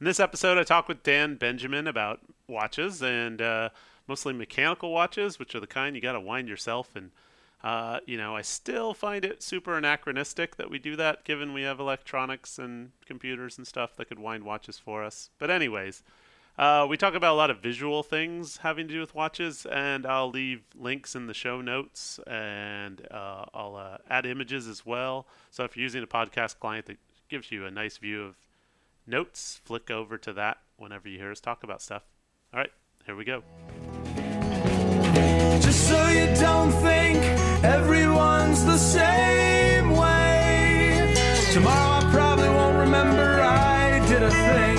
[0.00, 3.68] In this episode, I talk with Dan Benjamin about watches and uh,
[4.08, 6.96] mostly mechanical watches, which are the kind you got to wind yourself.
[6.96, 7.10] And,
[7.62, 11.64] uh, you know, I still find it super anachronistic that we do that given we
[11.64, 15.28] have electronics and computers and stuff that could wind watches for us.
[15.38, 16.02] But, anyways,
[16.56, 20.06] uh, we talk about a lot of visual things having to do with watches, and
[20.06, 25.26] I'll leave links in the show notes and uh, I'll uh, add images as well.
[25.50, 26.96] So if you're using a podcast client that
[27.28, 28.36] gives you a nice view of
[29.06, 32.02] notes, flick over to that whenever you hear us talk about stuff.
[32.52, 32.70] All right,
[33.06, 33.42] here we go.
[35.60, 37.18] Just so you don't think
[37.64, 41.14] everyone's the same way.
[41.52, 44.76] Tomorrow I probably won't remember I did a thing.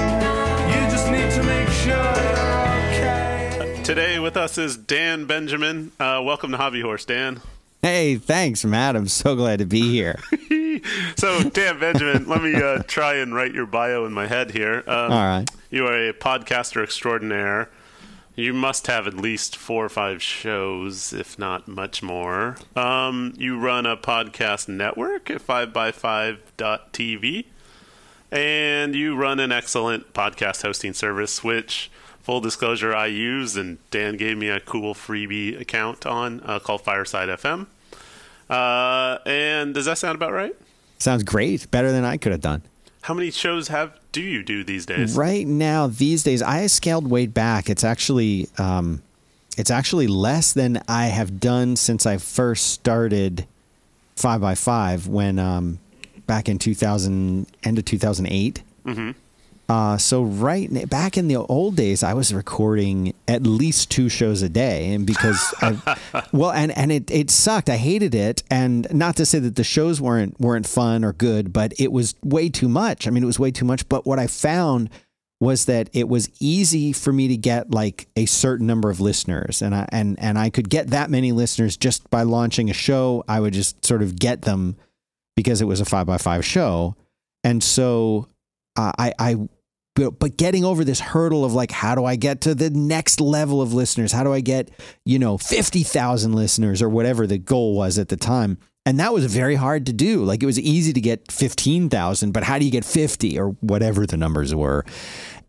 [0.69, 3.81] You just need to make sure you're okay.
[3.83, 5.91] Today with us is Dan Benjamin.
[5.99, 7.41] Uh, welcome to Hobby Horse, Dan.
[7.81, 8.95] Hey, thanks, Matt.
[8.95, 10.19] I'm so glad to be here.
[11.15, 14.83] so, Dan Benjamin, let me uh, try and write your bio in my head here.
[14.87, 15.49] Um, All right.
[15.69, 17.69] You are a podcaster extraordinaire.
[18.35, 22.57] You must have at least four or five shows, if not much more.
[22.75, 27.45] Um, you run a podcast network at 5by5.tv.
[28.31, 31.91] And you run an excellent podcast hosting service, which
[32.21, 36.81] full disclosure, I use, and Dan gave me a cool freebie account on uh, called
[36.81, 37.67] Fireside FM.
[38.51, 40.53] Uh, and does that sound about right?
[40.99, 41.71] Sounds great.
[41.71, 42.61] Better than I could have done.
[43.03, 45.15] How many shows have do you do these days?
[45.15, 47.69] Right now, these days, I scaled way back.
[47.69, 49.01] It's actually um,
[49.57, 53.47] it's actually less than I have done since I first started
[54.15, 55.79] five by five when um,
[56.27, 58.61] back in 2000 end of 2008.
[58.85, 59.11] Mm-hmm.
[59.71, 64.41] Uh, so right back in the old days, I was recording at least two shows
[64.41, 65.97] a day, and because I,
[66.33, 67.69] well, and and it it sucked.
[67.69, 71.53] I hated it, and not to say that the shows weren't weren't fun or good,
[71.53, 73.07] but it was way too much.
[73.07, 73.87] I mean, it was way too much.
[73.87, 74.89] But what I found
[75.39, 79.61] was that it was easy for me to get like a certain number of listeners,
[79.61, 83.23] and I and and I could get that many listeners just by launching a show.
[83.25, 84.75] I would just sort of get them
[85.37, 86.97] because it was a five by five show,
[87.45, 88.27] and so
[88.75, 89.37] uh, I I
[89.95, 93.19] but, but getting over this hurdle of like how do I get to the next
[93.19, 94.11] level of listeners?
[94.11, 94.71] How do I get,
[95.05, 98.57] you know, 50,000 listeners or whatever the goal was at the time?
[98.85, 100.23] And that was very hard to do.
[100.23, 104.07] Like it was easy to get 15,000, but how do you get 50 or whatever
[104.07, 104.85] the numbers were?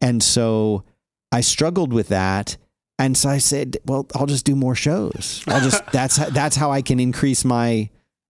[0.01, 0.85] And so
[1.31, 2.57] I struggled with that.
[2.99, 5.43] And so I said, well, I'll just do more shows.
[5.47, 7.89] I'll just that's that's how I can increase my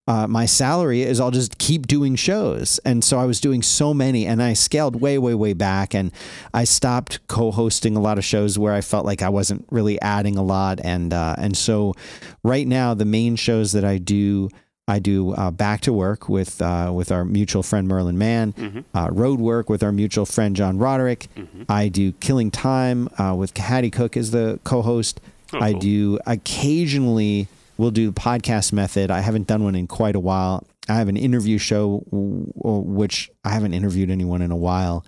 [0.08, 2.80] uh, my salary is I'll just keep doing shows.
[2.84, 5.94] And so I was doing so many and I scaled way, way, way back.
[5.94, 6.10] And
[6.52, 10.00] I stopped co hosting a lot of shows where I felt like I wasn't really
[10.00, 10.80] adding a lot.
[10.82, 11.94] And, uh, and so
[12.42, 14.48] right now, the main shows that I do.
[14.88, 18.80] I do uh, back to work with uh, with our mutual friend Merlin Mann, mm-hmm.
[18.92, 21.28] Uh, road work with our mutual friend John Roderick.
[21.36, 21.62] Mm-hmm.
[21.68, 25.20] I do Killing Time uh, with Haddie Cook as the co-host.
[25.52, 27.46] Oh, I do occasionally
[27.82, 29.10] we'll do the podcast method.
[29.10, 30.64] I haven't done one in quite a while.
[30.88, 35.04] I have an interview show, which I haven't interviewed anyone in a while,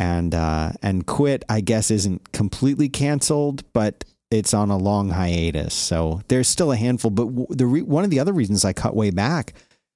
[0.00, 1.44] and uh, and quit.
[1.48, 5.74] I guess isn't completely canceled, but it's on a long hiatus.
[5.74, 7.12] So there's still a handful.
[7.12, 9.54] But the re- one of the other reasons I cut way back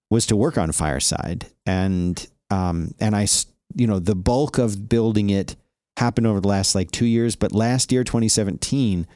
[0.09, 3.27] was to work on Fireside, and um, and I,
[3.75, 5.57] you know, the bulk of building it
[5.97, 7.35] happened over the last like two years.
[7.35, 9.09] But last year, 2017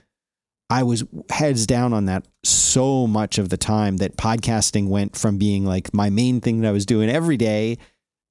[0.69, 5.39] I was heads down on that so much of the time that podcasting went from
[5.39, 7.79] being like my main thing that I was doing every day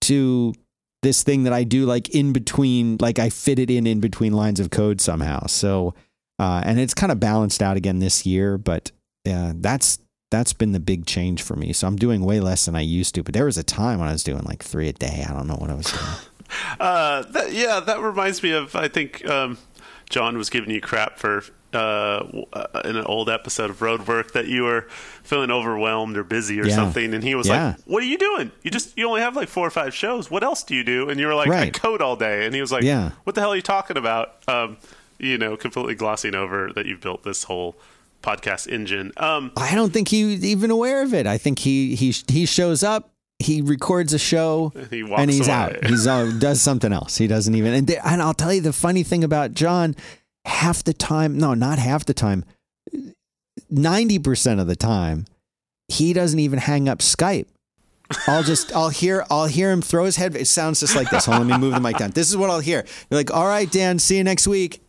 [0.02, 0.54] to
[1.02, 4.34] this thing that I do like in between, like I fit it in in between
[4.34, 5.46] lines of code somehow.
[5.46, 5.94] So,
[6.40, 8.92] uh, and it's kind of balanced out again this year, but
[9.30, 10.00] uh, that's
[10.32, 11.72] that's been the big change for me.
[11.72, 13.24] So I'm doing way less than I used to.
[13.24, 15.24] But there was a time when I was doing like three a day.
[15.28, 16.04] I don't know what I was doing.
[16.80, 19.58] uh, that, yeah, that reminds me of I think um,
[20.10, 21.44] John was giving you crap for
[21.76, 22.46] uh,
[22.86, 24.82] in an old episode of Road Work that you were
[25.24, 26.76] feeling overwhelmed or busy or yeah.
[26.76, 27.68] something, and he was yeah.
[27.68, 28.52] like, "What are you doing?
[28.64, 30.32] You just you only have like four or five shows.
[30.32, 31.76] What else do you do?" And you were like, right.
[31.76, 33.12] "I code all day," and he was like, yeah.
[33.24, 34.78] "What the hell are you talking about?" Um,
[35.20, 37.76] you know, completely glossing over that you've built this whole
[38.24, 39.12] podcast engine.
[39.18, 41.28] Um, I don't think he's even aware of it.
[41.28, 45.56] I think he he he shows up he records a show he and he's away.
[45.56, 45.86] out.
[45.86, 47.18] He's uh, does something else.
[47.18, 47.74] He doesn't even.
[47.74, 49.96] And, and I'll tell you the funny thing about John
[50.46, 52.46] half the time, no, not half the time,
[53.72, 55.26] 90% of the time,
[55.88, 57.48] he doesn't even hang up Skype.
[58.28, 60.36] I'll just I'll hear I'll hear him throw his head.
[60.36, 61.26] It sounds just like this.
[61.26, 62.12] Hold on, let me move the mic down.
[62.12, 62.86] This is what I'll hear.
[63.10, 64.80] They're like, all right, Dan, see you next week.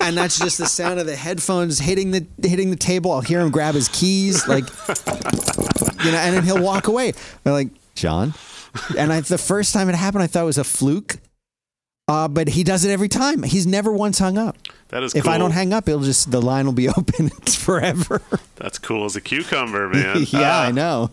[0.00, 3.12] and that's just the sound of the headphones hitting the hitting the table.
[3.12, 4.64] I'll hear him grab his keys, like
[6.04, 7.12] you know, and then he'll walk away.
[7.44, 8.34] I'm like, John.
[8.96, 11.16] And I, the first time it happened, I thought it was a fluke
[12.10, 13.42] Uh, but he does it every time.
[13.44, 14.56] He's never once hung up.
[14.88, 15.32] That is If cool.
[15.32, 18.20] I don't hang up, it'll just the line will be open forever.
[18.56, 20.24] That's cool as a cucumber, man.
[20.28, 21.10] yeah, Uh, I know.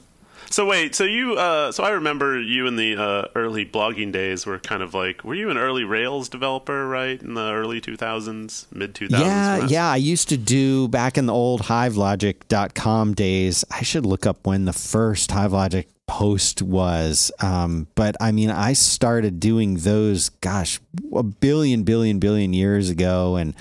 [0.49, 4.45] So wait, so you, uh, so I remember you in the uh, early blogging days
[4.45, 8.65] were kind of like, were you an early Rails developer, right, in the early 2000s,
[8.71, 9.09] mid 2000s?
[9.19, 9.91] Yeah, yeah.
[9.91, 13.65] I used to do back in the old HiveLogic.com days.
[13.69, 17.31] I should look up when the first HiveLogic post was.
[17.39, 20.79] Um, but I mean, I started doing those, gosh,
[21.13, 23.35] a billion, billion, billion years ago.
[23.35, 23.53] And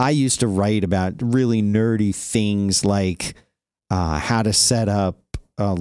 [0.00, 3.34] I used to write about really nerdy things like
[3.90, 5.16] uh, how to set up,
[5.58, 5.76] uh,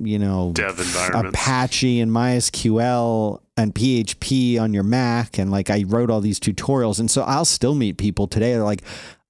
[0.00, 0.78] you know, Dev.
[1.14, 7.00] Apache and MySQL and PHP on your Mac, and like I wrote all these tutorials,
[7.00, 8.52] and so I'll still meet people today.
[8.52, 8.82] They're like,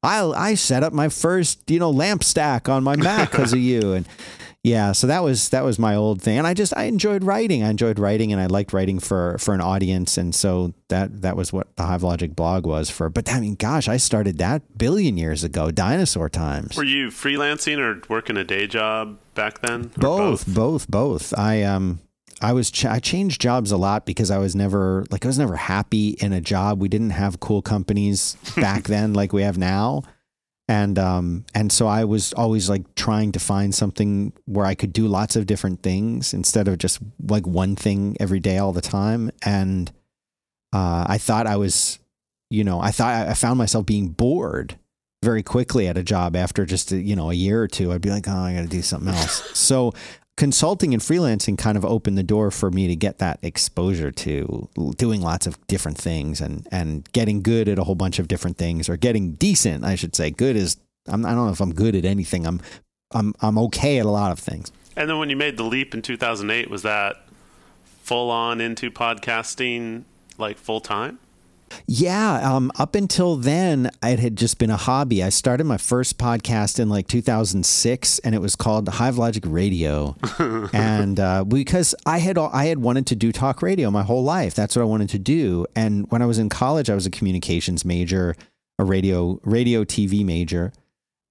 [0.03, 3.61] "I I set up my first you know lamp stack on my Mac because of
[3.61, 4.07] you," and
[4.65, 7.63] yeah, so that was that was my old thing, and I just I enjoyed writing.
[7.63, 11.37] I enjoyed writing, and I liked writing for for an audience, and so that that
[11.37, 13.09] was what the HiveLogic blog was for.
[13.09, 16.77] But I mean, gosh, I started that billion years ago, dinosaur times.
[16.77, 19.93] Were you freelancing or working a day job back then?
[19.97, 21.39] Or both, both, both.
[21.39, 22.01] I um,
[22.41, 25.39] I was ch- I changed jobs a lot because I was never like I was
[25.39, 26.81] never happy in a job.
[26.81, 30.03] We didn't have cool companies back then like we have now,
[30.69, 34.93] and um, and so I was always like trying to find something where I could
[34.93, 38.83] do lots of different things instead of just like one thing every day all the
[38.83, 39.31] time.
[39.43, 39.91] And
[40.75, 41.99] uh, I thought I was,
[42.51, 44.79] you know, I thought I found myself being bored
[45.23, 48.11] very quickly at a job after just you know a year or two i'd be
[48.11, 49.93] like oh i gotta do something else so
[50.39, 54.69] consulting and freelancing kind of opened the door for me to get that exposure to
[54.97, 58.57] doing lots of different things and and getting good at a whole bunch of different
[58.57, 60.31] things or getting decent i should say.
[60.31, 60.77] Good is
[61.09, 62.47] I'm, i don't know if i'm good at anything.
[62.47, 62.61] I'm
[63.11, 64.71] i'm i'm okay at a lot of things.
[64.97, 67.17] And then when you made the leap in 2008, was that
[68.03, 70.05] full on into podcasting,
[70.39, 71.19] like full time?
[71.87, 75.23] Yeah, um, up until then, it had just been a hobby.
[75.23, 80.17] I started my first podcast in like 2006, and it was called Hive Logic Radio,
[80.73, 84.55] and uh, because I had I had wanted to do talk radio my whole life.
[84.55, 85.67] That's what I wanted to do.
[85.75, 88.35] And when I was in college, I was a communications major,
[88.79, 90.73] a radio radio TV major,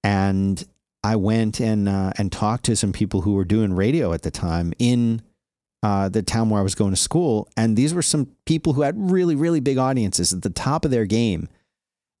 [0.02, 0.64] and
[1.02, 4.30] I went and uh, and talked to some people who were doing radio at the
[4.30, 5.22] time in
[5.82, 8.82] uh, the town where I was going to school, and these were some people who
[8.82, 11.48] had really, really big audiences at the top of their game,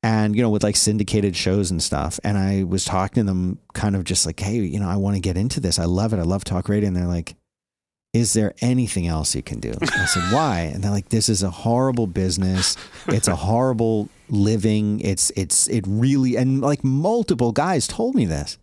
[0.02, 2.20] and you know, with like syndicated shows and stuff.
[2.22, 5.16] And I was talking to them, kind of just like, hey, you know, I want
[5.16, 5.78] to get into this.
[5.78, 6.18] I love it.
[6.18, 6.88] I love talk radio.
[6.88, 7.34] And they're like,
[8.12, 9.74] is there anything else you can do?
[9.80, 10.60] I said, why?
[10.72, 12.76] And they're like, this is a horrible business.
[13.08, 15.00] It's a horrible living.
[15.00, 18.58] It's it's it really and like multiple guys told me this.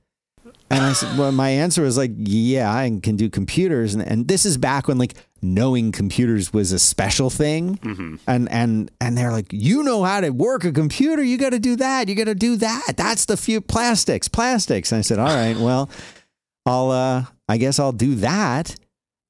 [0.72, 3.94] And I said, well, my answer was like, yeah, I can do computers.
[3.94, 7.78] And, and this is back when like knowing computers was a special thing.
[7.78, 8.16] Mm-hmm.
[8.28, 11.24] And, and, and they're like, you know how to work a computer.
[11.24, 12.10] You got to do that.
[12.10, 12.94] You got to do that.
[12.98, 14.92] That's the few plastics, plastics.
[14.92, 15.90] And I said, all right, well,
[16.66, 18.76] I'll, uh, I guess I'll do that.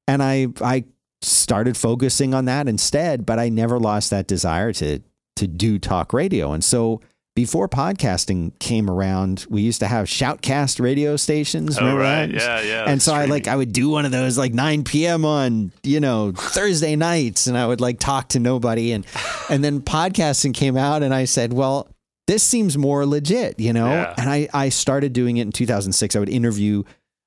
[0.08, 0.84] And I, I
[1.20, 5.00] started focusing on that instead, but I never lost that desire to,
[5.36, 6.52] to do talk radio.
[6.52, 7.02] And so,
[7.36, 11.78] before podcasting came around, we used to have shoutcast radio stations.
[11.78, 12.32] Oh, right.
[12.32, 12.34] that?
[12.34, 12.84] Yeah, yeah.
[12.90, 15.26] And so I like I would do one of those like 9 p.m.
[15.26, 19.06] on you know Thursday nights, and I would like talk to nobody, and
[19.50, 21.88] and then podcasting came out, and I said, well,
[22.26, 23.90] this seems more legit, you know.
[23.90, 24.14] Yeah.
[24.16, 26.16] And I I started doing it in 2006.
[26.16, 26.84] I would interview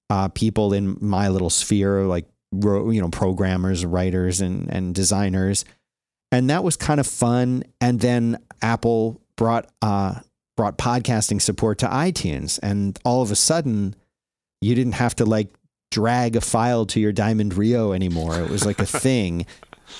[0.10, 5.66] uh, people in my little sphere, like ro- you know programmers, writers, and and designers,
[6.32, 7.64] and that was kind of fun.
[7.80, 10.20] And then Apple brought uh,
[10.58, 13.96] brought podcasting support to iTunes, and all of a sudden,
[14.62, 15.48] you didn't have to like
[15.92, 18.40] drag a file to your Diamond Rio anymore.
[18.40, 19.46] It was like a thing.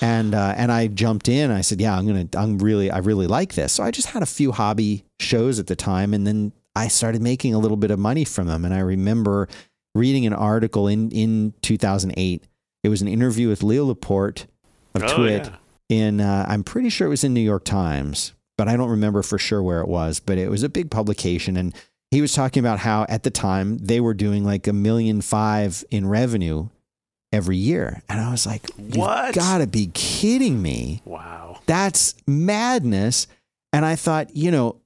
[0.02, 1.50] And uh, and I jumped in.
[1.50, 2.28] I said, "Yeah, I'm gonna.
[2.36, 2.90] I'm really.
[2.90, 6.14] I really like this." So I just had a few hobby shows at the time,
[6.14, 8.64] and then I started making a little bit of money from them.
[8.64, 9.48] And I remember
[9.96, 12.44] reading an article in in 2008.
[12.84, 14.46] It was an interview with Leo Laporte
[14.94, 15.46] of Oh, Twit
[15.88, 15.96] yeah.
[15.98, 16.20] in.
[16.20, 19.38] Uh, I'm pretty sure it was in New York Times, but I don't remember for
[19.38, 20.20] sure where it was.
[20.20, 21.74] But it was a big publication, and
[22.10, 25.82] he was talking about how at the time they were doing like a million five
[25.90, 26.68] in revenue
[27.32, 29.34] every year, and I was like, "You've What?
[29.34, 31.00] got to be kidding me!
[31.06, 31.60] Wow.
[31.64, 33.26] That's madness!"
[33.72, 34.76] And I thought, you know,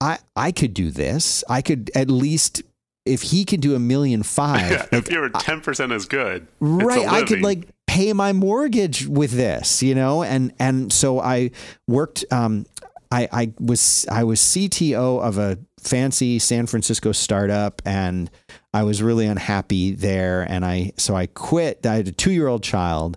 [0.00, 1.44] I I could do this.
[1.48, 2.60] I could at least
[3.04, 6.44] if he could do a million five, if you were 10% as good.
[6.58, 11.50] right i could like pay my mortgage with this you know and and so i
[11.86, 12.66] worked um
[13.10, 18.30] i i was i was cto of a fancy san francisco startup and
[18.74, 22.48] i was really unhappy there and i so i quit i had a two year
[22.48, 23.16] old child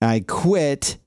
[0.00, 0.98] i quit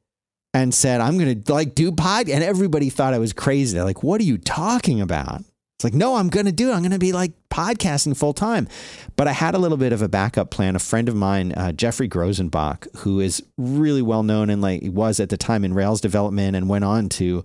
[0.53, 2.29] and said, I'm going to like do pod.
[2.29, 3.75] And everybody thought I was crazy.
[3.75, 5.41] They're like, what are you talking about?
[5.77, 6.73] It's like, no, I'm going to do it.
[6.73, 8.67] I'm going to be like podcasting full time.
[9.15, 10.75] But I had a little bit of a backup plan.
[10.75, 15.19] A friend of mine, uh, Geoffrey Grosenbach, who is really well known and like was
[15.19, 17.43] at the time in Rails development and went on to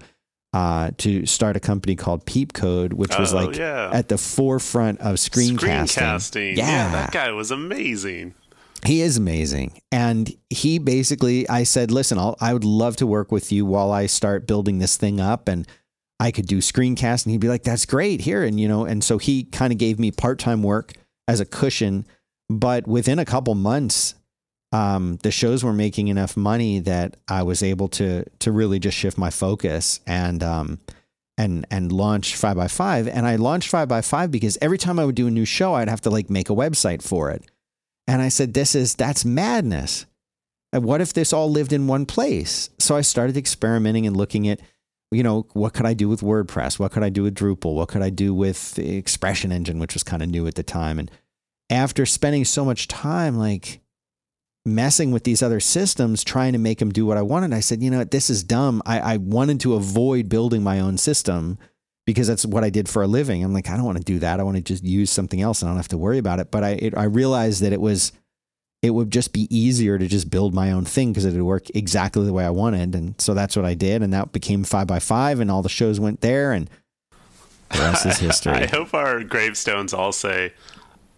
[0.56, 3.90] uh, to start a company called Peep Code, which was Oh, like yeah.
[3.92, 5.58] at the forefront of screencasting.
[5.58, 6.56] Screencasting.
[6.56, 6.90] Yeah.
[6.92, 8.34] that guy was amazing.
[8.84, 9.80] He is amazing.
[9.92, 13.90] And he basically, I said, listen, I'll, I would love to work with you while
[13.92, 15.46] I start building this thing up.
[15.48, 15.66] And
[16.20, 17.26] I could do screencast.
[17.26, 18.42] And he'd be like, that's great here.
[18.42, 20.92] And, you know, and so he kind of gave me part time work
[21.28, 22.06] as a cushion.
[22.48, 24.14] But within a couple months,
[24.76, 28.97] um, the shows were making enough money that I was able to to really just
[28.97, 30.80] shift my focus and um,
[31.38, 33.09] and and launch five by five.
[33.09, 35.75] And I launched five by five because every time I would do a new show,
[35.75, 37.45] I'd have to like make a website for it.
[38.06, 40.06] And I said, this is, that's madness.
[40.73, 42.71] And what if this all lived in one place?
[42.78, 44.61] So I started experimenting and looking at,
[45.11, 46.78] you know, what could I do with WordPress?
[46.78, 47.75] What could I do with Drupal?
[47.75, 50.99] What could I do with Expression Engine, which was kind of new at the time?
[50.99, 51.11] And
[51.68, 53.80] after spending so much time, like
[54.66, 57.82] messing with these other systems, trying to make them do what I wanted, I said,
[57.82, 58.82] you know what, this is dumb.
[58.85, 61.58] I, I wanted to avoid building my own system
[62.06, 63.42] because that's what I did for a living.
[63.42, 64.40] I'm like, I don't want to do that.
[64.40, 66.50] I want to just use something else and I don't have to worry about it.
[66.50, 68.12] But I, it, I realized that it was,
[68.82, 71.68] it would just be easier to just build my own thing because it would work
[71.75, 72.94] exactly the way I wanted.
[72.94, 74.02] And so that's what I did.
[74.02, 76.70] And that became five by five and all the shows went there and
[77.70, 78.52] the rest is history.
[78.52, 80.52] I hope our gravestones all say,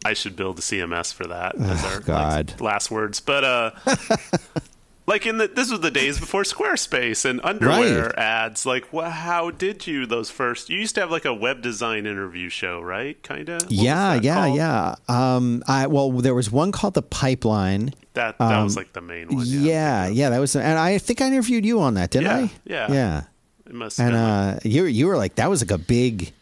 [0.05, 2.61] I should build a CMS for that as our like, God.
[2.61, 3.21] last words.
[3.21, 3.71] But uh,
[5.07, 8.19] like in the this was the days before Squarespace and underwear Right.
[8.19, 8.65] ads.
[8.67, 10.69] Like, how did you those first?
[10.71, 13.21] You used to have like a web design interview show, right?
[13.23, 13.63] Kind of.
[13.71, 14.95] yeah, yeah, yeah.
[15.09, 17.93] Um, I, well, there was one called the pipeline.
[18.15, 19.47] That that was like the main one.
[19.47, 22.27] Yeah, Um, Yeah, yeah, that was, and I think I interviewed you on that, didn't
[22.27, 22.51] Yeah, I?
[22.65, 22.93] yeah.
[22.93, 23.23] yeah.
[23.67, 26.33] It must And uh, you you were like that was like a big,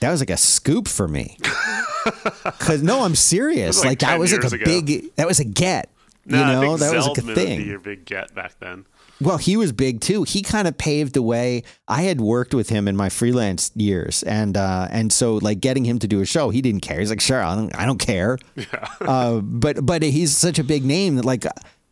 [0.00, 1.36] that was like a scoop for me.
[2.58, 3.78] Cause no, I'm serious.
[3.78, 4.64] like Like, that was like a ago.
[4.64, 5.14] big.
[5.16, 5.90] That was a get.
[6.24, 7.66] no, you know, that was like a Zeldman thing.
[7.66, 8.86] your big get back then.
[9.20, 10.22] Well, he was big too.
[10.22, 11.62] He kind of paved the way.
[11.86, 15.84] I had worked with him in my freelance years, and uh, and so like getting
[15.84, 16.98] him to do a show, he didn't care.
[17.00, 18.38] He's like, sure, I don't, I don't care.
[19.02, 21.44] uh, but but he's such a big name that like.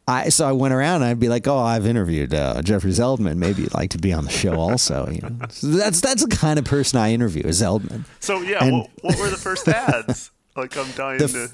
[0.08, 3.36] I, so I went around and I'd be like, "Oh, I've interviewed uh, Jeffrey Zeldman.
[3.36, 6.34] Maybe you'd like to be on the show, also." You know, so that's that's the
[6.34, 8.04] kind of person I interview, is Zeldman.
[8.18, 10.30] So yeah, And- what, what were the first ads?
[10.56, 11.50] like I'm dying The to.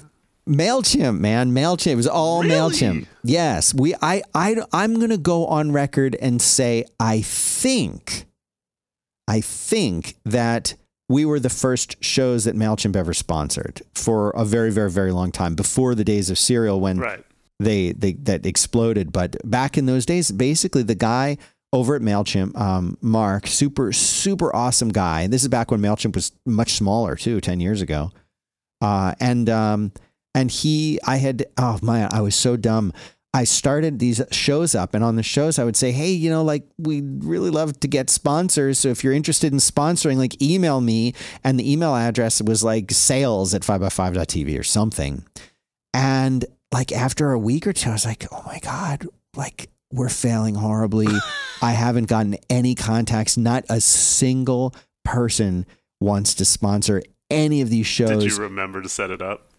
[0.47, 1.91] Mailchimp, man, Mailchimp.
[1.93, 2.55] It was all Really?
[2.55, 3.07] Mailchimp.
[3.23, 3.93] Yes, we.
[4.01, 4.21] I.
[4.33, 4.55] I.
[4.71, 8.25] I'm gonna go on record and say I think,
[9.27, 10.75] I think that
[11.09, 15.31] we were the first shows that Mailchimp ever sponsored for a very, very, very long
[15.31, 17.23] time before the days of Serial when Right.
[17.59, 19.11] They they that exploded.
[19.11, 21.37] But back in those days, basically the guy
[21.73, 25.27] over at Mailchimp, um, Mark, super super awesome guy.
[25.27, 28.11] This is back when Mailchimp was much smaller too, ten years ago.
[28.81, 29.91] Uh, and um,
[30.35, 32.91] and he, I had, oh my, I was so dumb.
[33.33, 36.43] I started these shows up, and on the shows, I would say, hey, you know,
[36.43, 38.79] like we'd really love to get sponsors.
[38.79, 41.13] So if you're interested in sponsoring, like email me.
[41.43, 45.25] And the email address was like sales at 5by5.tv or something.
[45.93, 50.09] And like after a week or two, I was like, oh my God, like we're
[50.09, 51.07] failing horribly.
[51.61, 53.37] I haven't gotten any contacts.
[53.37, 55.65] Not a single person
[55.99, 58.23] wants to sponsor any of these shows.
[58.23, 59.51] Did you remember to set it up?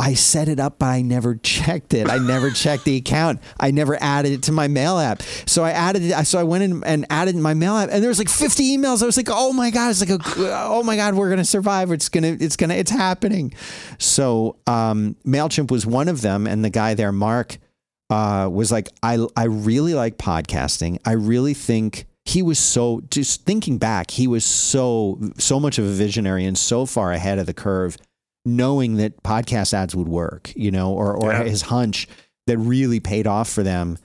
[0.00, 2.08] I set it up, but I never checked it.
[2.08, 3.38] I never checked the account.
[3.60, 5.20] I never added it to my mail app.
[5.44, 6.26] So I added it.
[6.26, 9.02] So I went in and added my mail app, and there was like 50 emails.
[9.02, 9.90] I was like, oh my god!
[9.90, 11.92] It's like, a, oh my god, we're gonna survive.
[11.92, 13.52] It's gonna, it's gonna, it's happening.
[13.98, 17.58] So um, Mailchimp was one of them, and the guy there, Mark,
[18.08, 20.98] uh, was like, I, I really like podcasting.
[21.04, 23.02] I really think he was so.
[23.10, 27.38] Just thinking back, he was so, so much of a visionary and so far ahead
[27.38, 27.98] of the curve
[28.44, 31.44] knowing that podcast ads would work, you know, or or Yeah.
[31.44, 32.08] his hunch
[32.46, 33.98] that really paid off for them.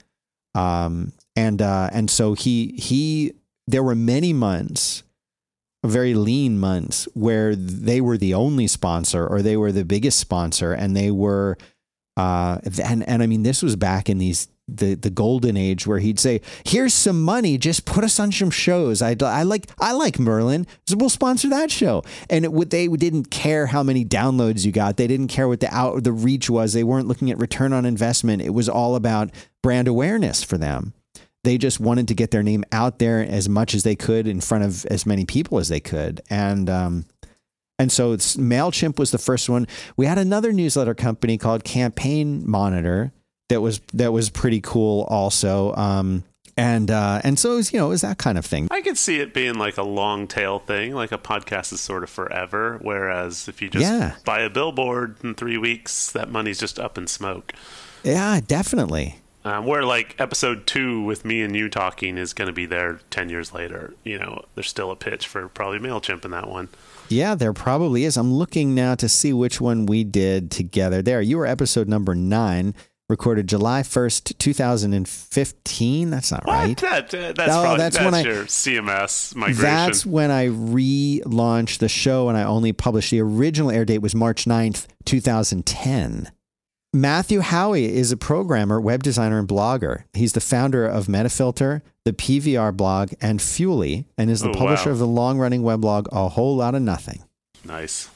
[0.54, 3.32] Um, and uh, and so he he
[3.66, 5.02] there were many months,
[5.84, 10.72] very lean months, where they were the only sponsor or they were the biggest sponsor,
[10.72, 11.56] and they were.
[12.18, 15.98] Uh, and and I mean, this was back in these the the golden age where
[15.98, 19.92] he'd say, "Here's some money, just put us on some shows." I I like I
[19.92, 22.02] like Merlin, so we'll sponsor that show.
[22.28, 24.96] And it they didn't care how many downloads you got.
[24.96, 26.72] They didn't care what the out the reach was.
[26.72, 28.42] They weren't looking at return on investment.
[28.42, 29.30] It was all about
[29.62, 30.94] brand awareness for them.
[31.44, 34.40] They just wanted to get their name out there as much as they could in
[34.40, 36.20] front of as many people as they could.
[36.28, 37.06] And um,
[37.78, 39.68] and so Mailchimp was the first one.
[39.96, 43.12] We had another newsletter company called Campaign Monitor
[43.48, 45.02] that was that was pretty cool.
[45.08, 46.24] Also, um,
[46.56, 48.68] and uh, and so it was you know it was that kind of thing.
[48.70, 52.02] I could see it being like a long tail thing, like a podcast is sort
[52.02, 52.78] of forever.
[52.82, 54.14] Whereas if you just Yeah.
[54.24, 57.52] buy a billboard in three weeks, that money's just up in smoke.
[58.02, 59.16] Yeah, definitely.
[59.44, 62.98] Um, where like episode two with me and you talking is going to be there
[63.10, 63.94] ten years later.
[64.02, 66.68] You know, there's still a pitch for probably Mailchimp in that one.
[67.08, 68.16] Yeah, there probably is.
[68.16, 71.00] I'm looking now to see which one we did together.
[71.00, 72.74] There, you were episode number nine,
[73.08, 76.10] recorded July 1st, 2015.
[76.10, 76.76] That's not right.
[76.80, 79.62] That, uh, that's Oh, probably, that's that's, when I- CMS migration.
[79.62, 84.14] That's when I relaunched the show and I only published the original air date was
[84.14, 86.30] March 9th, 2010.
[86.92, 90.04] Matthew Haughey is a programmer, web designer, and blogger.
[90.14, 94.88] He's the founder of Metafilter, the PVR blog, and Fuelly, and is the Oh, publisher
[94.88, 94.92] wow.
[94.92, 97.22] of the long running weblog A Whole Lot of Nothing.
[97.64, 98.08] nice.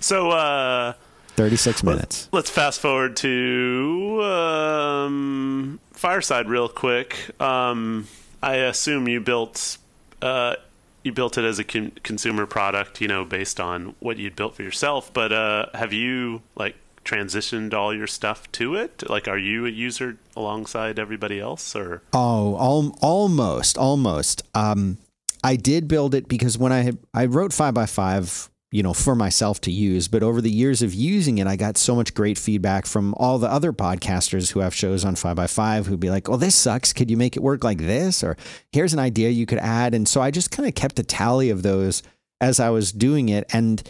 [0.00, 0.94] So uh,
[1.36, 2.28] 36 minutes.
[2.32, 7.30] let's fast forward to um, Fireside real quick.
[7.40, 8.06] Um,
[8.42, 9.78] I assume you built
[10.22, 10.56] uh,
[11.02, 14.54] you built it as a con- consumer product, you know, based on what you'd built
[14.56, 15.12] for yourself.
[15.12, 19.02] But uh, have you like transitioned all your stuff to it?
[19.10, 24.42] Like, are you a user alongside everybody else, or Oh, al- almost, almost.
[24.54, 24.96] Um,
[25.42, 28.92] I did build it because when I had, I wrote five by five, you know,
[28.92, 30.08] for myself to use.
[30.08, 33.38] But over the years of using it, I got so much great feedback from all
[33.38, 36.56] the other podcasters who have shows on five by five who'd be like, "Well, this
[36.56, 36.92] sucks.
[36.92, 38.36] Could you make it work like this?" Or
[38.72, 39.94] here's an idea you could add.
[39.94, 42.02] And so I just kind of kept a tally of those
[42.40, 43.80] as I was doing it, and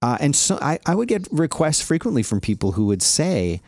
[0.00, 3.60] uh, and so I, I would get requests frequently from people who would say,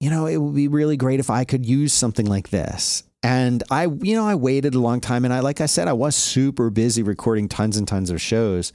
[0.00, 3.02] you know, it would be really great if I could use something like this.
[3.22, 5.92] And I, you know, I waited a long time and I, like I said, I
[5.92, 8.72] was super busy recording tons and tons of shows.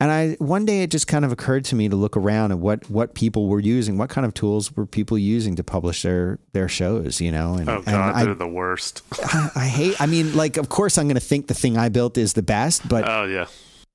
[0.00, 2.58] And I, one day it just kind of occurred to me to look around at
[2.58, 6.40] what, what people were using, what kind of tools were people using to publish their,
[6.52, 7.54] their shows, you know?
[7.54, 9.02] And, oh and god, I, they're the worst.
[9.22, 11.90] I, I hate, I mean, like, of course I'm going to think the thing I
[11.90, 13.46] built is the best, but oh yeah,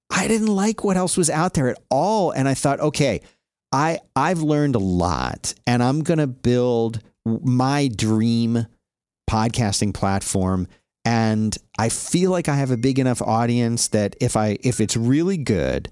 [0.09, 2.31] I didn't like what else was out there at all.
[2.31, 3.21] And I thought, okay,
[3.71, 8.65] I I've learned a lot, and I'm gonna build my dream
[9.29, 10.67] podcasting platform.
[11.05, 14.97] And I feel like I have a big enough audience that if I if it's
[14.97, 15.91] really good,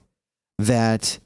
[0.60, 1.20] that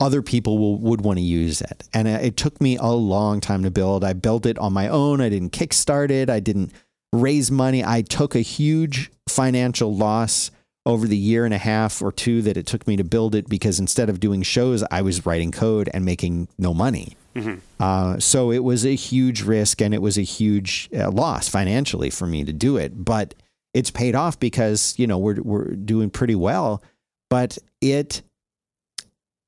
[0.00, 1.88] other people will, would want to use it.
[1.92, 4.04] And it it took me a long time to build.
[4.04, 5.20] I built it on my own.
[5.20, 6.30] I didn't kickstart it.
[6.30, 6.72] I didn't
[7.12, 7.84] raise money.
[7.84, 10.50] I took a huge financial loss
[10.86, 13.48] over the year and a half or two that it took me to build it
[13.48, 17.16] because instead of doing shows, I was writing code and making no money.
[17.38, 17.60] Mhm.
[17.78, 22.10] Uh, so it was a huge risk and it was a huge uh, loss financially
[22.10, 23.04] for me to do it.
[23.04, 23.34] But
[23.74, 26.82] it's paid off because you know we're we're doing pretty well.
[27.30, 28.22] But it,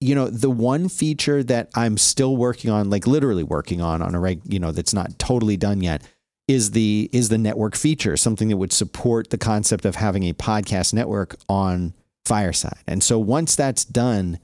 [0.01, 4.15] you know, the one feature that I'm still working on, like literally working on on
[4.15, 6.03] a reg, you know, that's not totally done yet,
[6.47, 10.35] is the is the network feature, something that would support the concept of having a
[10.35, 11.95] podcast network on
[12.27, 12.79] Fireside.
[12.87, 14.39] And so once that's done,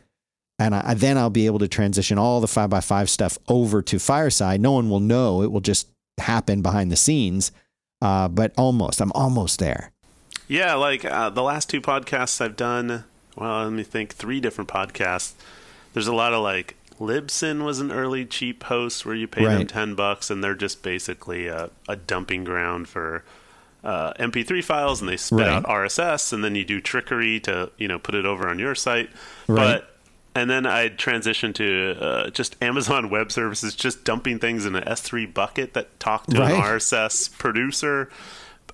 [0.59, 3.83] and I, then I'll be able to transition all the five by five stuff over
[3.83, 4.61] to Fireside.
[4.61, 5.89] No one will know; it will just
[6.19, 7.53] happen behind the scenes.
[8.03, 9.91] Uh, but almost, I'm almost there.
[10.49, 13.05] Yeah, like uh, the last two podcasts I've done.
[13.37, 14.13] Well, let me think.
[14.15, 15.33] Three different podcasts.
[15.93, 19.67] There's a lot of like Libsyn was an early cheap host where you pay them
[19.67, 23.25] ten bucks, and they're just basically a, a dumping ground for
[23.85, 25.49] uh, MP3 files, and they spit Right.
[25.49, 28.75] out RSS, and then you do trickery to you know put it over on your
[28.75, 29.11] site.
[29.47, 29.81] Right.
[29.83, 29.96] But
[30.37, 34.85] and then I transitioned to uh, just Amazon Web Services, just dumping things in an
[34.85, 36.53] S3 bucket that talked to Right.
[36.53, 38.11] an RSS producer.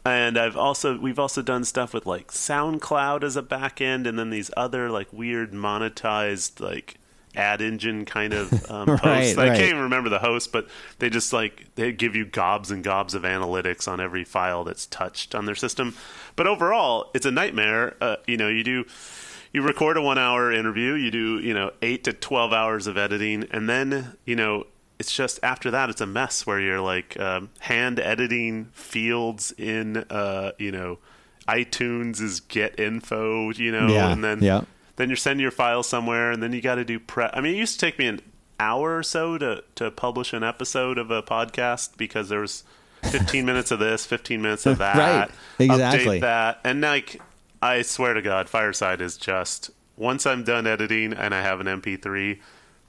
[0.05, 4.31] And I've also we've also done stuff with like SoundCloud as a backend, and then
[4.31, 6.97] these other like weird monetized like
[7.37, 9.05] ad engine kind of um, hosts.
[9.05, 9.57] Right, I right.
[9.57, 10.67] can't even remember the host, but
[10.99, 14.87] they just like they give you gobs and gobs of analytics on every file that's
[14.87, 15.95] touched on their system.
[16.35, 17.95] But overall, it's a nightmare.
[18.01, 18.85] Uh, you know, you do
[19.53, 22.97] you record a one hour interview, you do, you know, eight to 12 hours of
[22.97, 24.67] editing, and then, you know,
[24.99, 29.97] it's just after that, it's a mess where you're like um, hand editing fields in,
[30.11, 30.99] uh, you know,
[31.49, 34.63] iTunes is get info, you know, Yeah, and then yeah.
[34.97, 37.33] then you're sending your file somewhere, and then you got to do prep.
[37.35, 38.21] I mean, it used to take me an
[38.61, 42.63] hour or so to to publish an episode of a podcast because there was
[43.03, 46.19] 15 minutes of this, 15 minutes of that, Right, exactly.
[46.19, 47.21] update that, and like
[47.63, 51.67] I swear to God, Fireside is just once I'm done editing and I have an
[51.67, 52.41] MP3.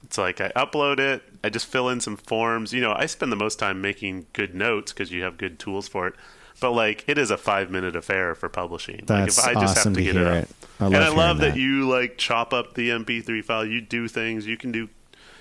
[0.02, 2.72] It's like I upload it, I just fill in some forms.
[2.72, 5.88] You know, I spend the most time making good notes because you have good tools
[5.88, 6.14] for it.
[6.60, 9.04] But like, it is a five minute affair for publishing.
[9.06, 10.48] That's like, if I just awesome have to, to get hear it, it.
[10.80, 11.60] I and I love love that that.
[11.60, 13.64] you like chop up the MP3 file.
[13.64, 14.46] You do things.
[14.46, 14.88] You can do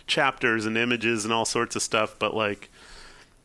[0.08, 2.15] chapters and images and all sorts of stuff.
[2.17, 2.69] But like,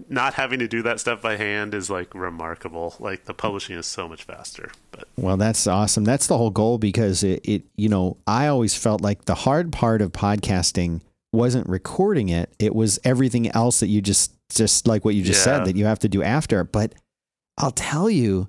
[0.09, 2.95] not having to do that stuff by hand is like remarkable.
[2.99, 4.71] Like the publishing is so much faster.
[5.17, 6.05] Well, that's awesome.
[6.05, 9.73] That's the whole goal because it, it, you know, I always felt like the hard
[9.73, 11.01] part of podcasting
[11.33, 12.53] wasn't recording it.
[12.59, 15.59] It was everything else that you just, just like what you just Yeah.
[15.59, 16.65] said that you have to do after.
[16.65, 16.95] But
[17.59, 18.49] I'll tell you,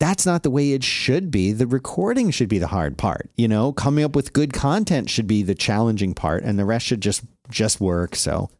[0.00, 1.52] that's not the way it should be.
[1.52, 3.30] The recording should be the hard part.
[3.36, 6.84] You know, coming up with good content should be the challenging part, and the rest
[6.86, 8.14] should just just work.
[8.16, 8.50] So,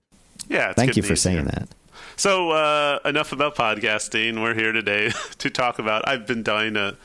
[0.48, 1.16] yeah, it's thank you for easier.
[1.16, 1.68] saying that.
[2.16, 4.40] So uh, enough about podcasting.
[4.42, 6.08] We're here today to talk about.
[6.08, 6.96] I've been dying to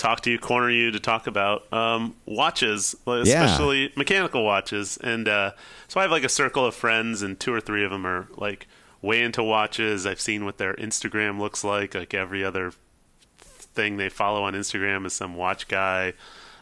[0.00, 3.22] talk to you, corner you to talk about um, watches, Yeah.
[3.22, 4.96] especially mechanical watches.
[4.96, 5.52] And uh,
[5.88, 8.26] so I have like a circle of friends, and two or three of them are
[8.36, 8.66] like
[9.02, 10.06] way into watches.
[10.06, 11.94] I've seen what their Instagram looks like.
[11.94, 12.72] Like every other
[13.38, 16.14] thing they follow on Instagram is some watch guy.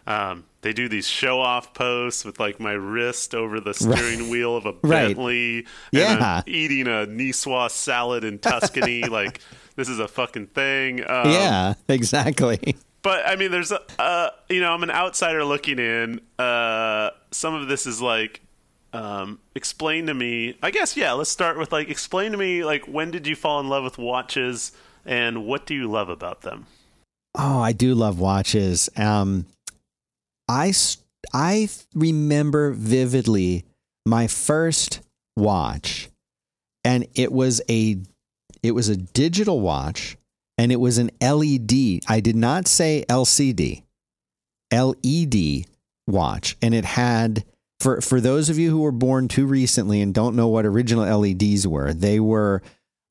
[0.07, 4.57] Um, they do these show off posts with like my wrist over the steering wheel
[4.57, 5.09] of a Right.
[5.09, 5.59] Bentley.
[5.59, 6.43] And Yeah.
[6.47, 9.03] Eating a Niçoise salad in Tuscany.
[9.05, 9.41] like
[9.77, 11.01] this is a fucking thing.
[11.09, 12.75] Um, yeah, exactly.
[13.09, 16.21] But I mean, there's a, uh, you know, I'm an outsider looking in.
[16.39, 18.43] Uh, some of this is like,
[18.93, 20.59] um, explain to me.
[20.63, 21.13] I guess yeah.
[21.13, 23.97] Let's start with like, explain to me like, when did you fall in love with
[23.97, 24.73] watches,
[25.07, 26.67] and what do you love about them?
[27.35, 28.91] Oh, I do love watches.
[28.95, 29.47] Um,
[30.47, 30.75] I
[31.33, 33.65] I remember vividly
[34.05, 35.01] my first
[35.35, 36.11] watch,
[36.85, 37.97] and it was a
[38.63, 40.18] it was a digital watch,
[40.59, 42.01] and it was an LED.
[42.09, 43.85] I did not say LCD,
[44.73, 45.67] LED
[46.07, 47.45] watch, and it had
[47.81, 51.21] for for those of you who were born too recently and don't know what original
[51.21, 52.61] LEDs were, they were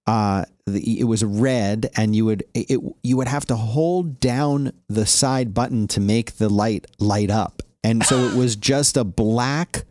[0.06, 4.74] uh, the, it was red, and you would it you would have to hold down
[4.90, 9.04] the side button to make the light light up, and so it was just a
[9.04, 9.86] black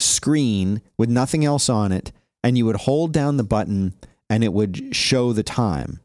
[0.00, 2.12] screen with nothing else on it,
[2.42, 3.92] and you would hold down the button,
[4.30, 6.00] and it would show the time.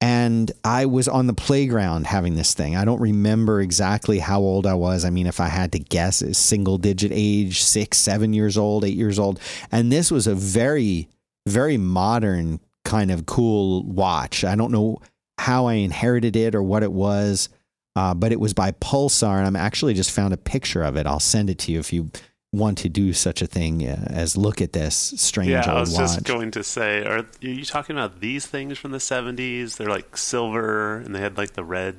[0.00, 2.74] And I was on the playground having this thing.
[2.74, 5.04] I don't remember exactly how old I was.
[5.04, 8.84] I mean, if I had to guess, it's single digit age, six, seven years old,
[8.84, 9.38] eight years old.
[9.70, 11.08] And this was a very,
[11.46, 14.42] very modern kind of cool watch.
[14.42, 15.02] I don't know
[15.38, 17.50] how I inherited it or what it was,
[17.94, 19.36] uh, but it was by Pulsar.
[19.36, 21.06] And I'm actually just found a picture of it.
[21.06, 22.10] I'll send it to you if you
[22.52, 25.80] want to do such a thing uh, as look at this strange Yeah, old I
[25.80, 26.00] was watch.
[26.14, 29.76] just going to say, are you talking about these things from the '70s?
[29.76, 31.96] They're like silver, and they had like the red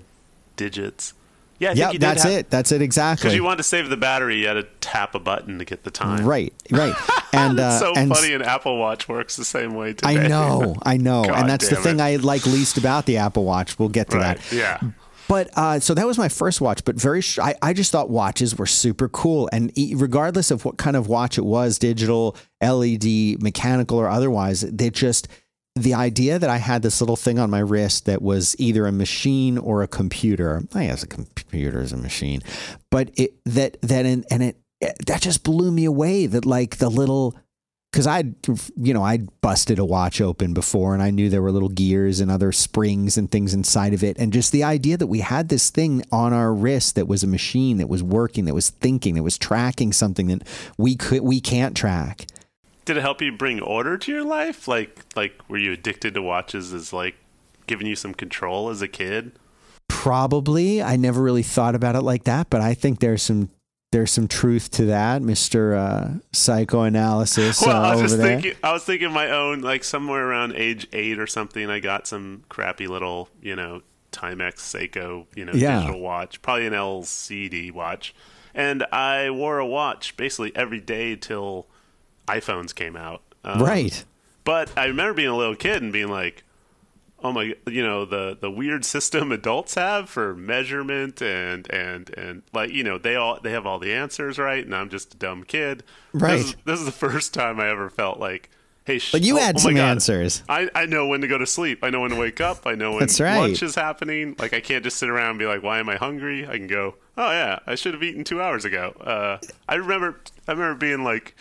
[0.58, 1.14] digits.
[1.60, 2.50] Yeah, I yeah, think you that's have- it.
[2.50, 3.26] That's it exactly.
[3.26, 5.84] Because you wanted to save the battery, you had to tap a button to get
[5.84, 6.26] the time.
[6.26, 6.96] Right, right.
[7.34, 10.18] And uh, so and funny, and Apple Watch works the same way today.
[10.26, 12.04] I know, I know, God and that's the thing it.
[12.04, 13.80] I like least about the Apple Watch.
[13.80, 14.38] We'll get to right?
[14.38, 14.52] that.
[14.54, 14.92] Yeah.
[15.32, 16.84] But uh, so that was my first watch.
[16.84, 20.76] But very, sh- I, I just thought watches were super cool, and regardless of what
[20.76, 25.30] kind of watch it was, digital, LED, mechanical, or otherwise, they just
[25.78, 28.92] the idea that I had this little thing on my wrist that was either a
[28.92, 30.64] machine or a computer.
[30.76, 32.42] I guess a computer is a machine,
[32.90, 34.58] but it that that and, and it
[35.08, 36.26] that just blew me away.
[36.26, 37.38] That like the little
[37.92, 38.36] because I'd,
[38.78, 42.22] you know, I'd busted a watch open before and I knew there were little gears
[42.22, 44.18] and other springs and things inside of it.
[44.18, 47.28] And just the idea that we had this thing on our wrist that was a
[47.28, 51.42] machine that was working, that was thinking, that was tracking something that we could, we
[51.42, 52.28] can't track.
[52.86, 54.70] Did it help you bring order to your life?
[54.70, 57.16] Like, like, were you addicted to watches as like
[57.68, 59.34] giving you some control as a kid?
[59.90, 60.82] Probably.
[60.82, 63.50] I never really thought about it like that, but I think there's some,
[63.92, 65.76] there's some truth to that, Mr.
[65.78, 68.28] Uh, psychoanalysis Well, uh, I was over just there.
[68.42, 68.54] thinking.
[68.64, 71.70] I was thinking my own, like somewhere around age eight or something.
[71.70, 75.80] I got some crappy little, you know, Timex Seiko, you know, Yeah.
[75.82, 78.14] digital watch, probably an LCD watch,
[78.54, 81.68] and I wore a watch basically every day till
[82.28, 83.22] iPhones came out.
[83.44, 84.04] Um, right.
[84.44, 86.44] But I remember being a little kid and being like,
[87.24, 92.44] "Oh my, you know the the weird system adults have for measurement and and and
[92.54, 95.18] like you know they all they have all the answers right, and I'm just a
[95.18, 96.38] dumb kid." Right.
[96.38, 98.50] This is, this is the first time I ever felt like,
[98.86, 99.90] "Hey, sh- But you oh, had oh some God.
[99.92, 100.44] answers.
[100.50, 101.80] I, I know when to go to sleep.
[101.84, 102.66] I know when to wake up.
[102.68, 103.38] I know when That's right.
[103.38, 104.36] lunch is happening.
[104.40, 106.68] Like I can't just sit around and be like, "Why am I hungry?" I can
[106.68, 109.38] go, "Oh yeah, I should have eaten two hours ago." Uh,
[109.70, 111.36] I remember I remember being like,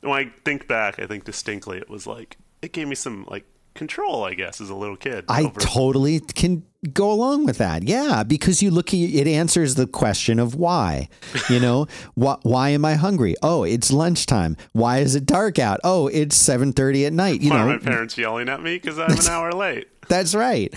[0.00, 3.44] when I think back, I think distinctly it was like it gave me some like
[3.74, 5.24] control, I guess, as a little kid.
[5.28, 7.84] I over- totally can go along with that.
[7.84, 11.08] Yeah, because you look, at it answers the question of why.
[11.48, 13.34] You know, why, why am I hungry?
[13.42, 14.56] Oh, it's lunchtime.
[14.72, 15.80] Why is it dark out?
[15.84, 17.40] Oh, it's seven thirty at night.
[17.40, 19.88] You Why are know, my parents yelling at me because I'm an hour late?
[20.08, 20.74] that's right.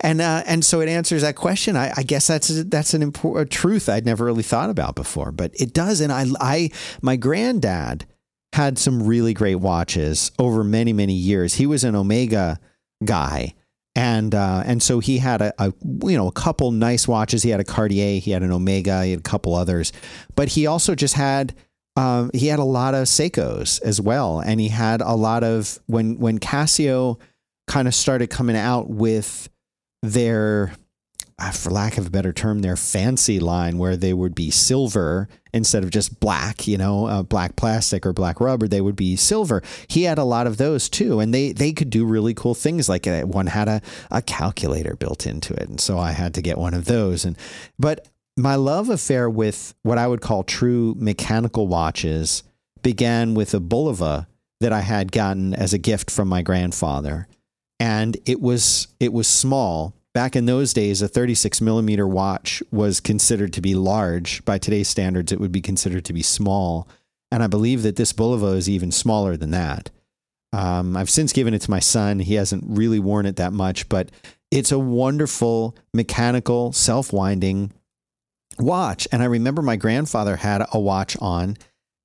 [0.00, 1.76] And uh, and so it answers that question.
[1.76, 5.32] I, I guess that's a, that's an important truth I'd never really thought about before,
[5.32, 6.00] but it does.
[6.00, 6.70] And I I
[7.02, 8.06] my granddad
[8.58, 11.54] had some really great watches over many many years.
[11.54, 12.58] He was an Omega
[13.04, 13.54] guy,
[13.94, 17.44] and uh, and so he had a, a, you know a couple nice watches.
[17.44, 19.92] He had a Cartier, he had an Omega, he had a couple others,
[20.34, 21.54] but he also just had.
[21.96, 25.78] Um, he had a lot of Seikos as well, and he had a lot of
[25.86, 27.18] when when Casio
[27.68, 29.48] kind of started coming out with
[30.02, 30.72] their
[31.52, 35.84] for lack of a better term, their fancy line where they would be silver instead
[35.84, 38.66] of just black, you know, uh, black plastic or black rubber.
[38.66, 39.62] They would be silver.
[39.86, 42.88] He had a lot of those too, and they they could do really cool things.
[42.88, 46.58] Like one had a a calculator built into it, and so I had to get
[46.58, 47.24] one of those.
[47.24, 47.38] And
[47.78, 52.42] but my love affair with what I would call true mechanical watches
[52.82, 54.26] began with a Bulova
[54.60, 57.28] that I had gotten as a gift from my grandfather,
[57.78, 63.00] and it was it was small back in those days, a 36 millimeter watch was
[63.00, 64.44] considered to be large.
[64.44, 66.88] By today's standards, it would be considered to be small.
[67.30, 69.90] And I believe that this Bulova is even smaller than that.
[70.52, 72.20] Um, I've since given it to my son.
[72.20, 74.10] He hasn't really worn it that much, but
[74.50, 77.72] it's a wonderful mechanical self winding
[78.58, 79.06] watch.
[79.12, 81.56] And I remember my grandfather had a watch on,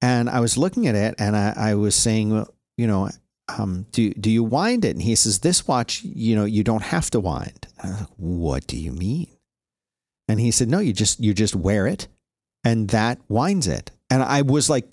[0.01, 2.45] and I was looking at it and I, I was saying,
[2.77, 3.09] you know,
[3.57, 4.91] um, do do you wind it?
[4.91, 7.67] And he says, this watch, you know, you don't have to wind.
[7.83, 9.27] Like, what do you mean?
[10.27, 12.07] And he said, no, you just you just wear it,
[12.63, 13.91] and that winds it.
[14.09, 14.87] And I was like,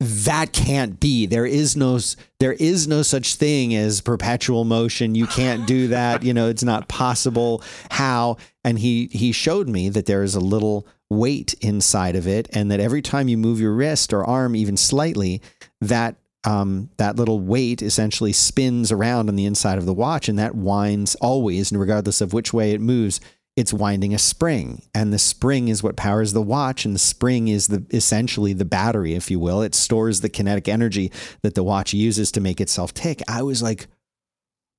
[0.00, 1.26] that can't be.
[1.26, 1.98] There is no
[2.40, 5.14] there is no such thing as perpetual motion.
[5.14, 6.22] You can't do that.
[6.22, 7.62] you know, it's not possible.
[7.90, 8.38] How?
[8.64, 12.70] And he he showed me that there is a little weight inside of it, and
[12.70, 15.42] that every time you move your wrist or arm even slightly,
[15.80, 20.38] that um, that little weight essentially spins around on the inside of the watch, and
[20.38, 23.20] that winds always, and regardless of which way it moves,
[23.56, 27.48] it's winding a spring, and the spring is what powers the watch, and the spring
[27.48, 29.62] is the essentially the battery, if you will.
[29.62, 33.22] It stores the kinetic energy that the watch uses to make itself tick.
[33.28, 33.86] I was like,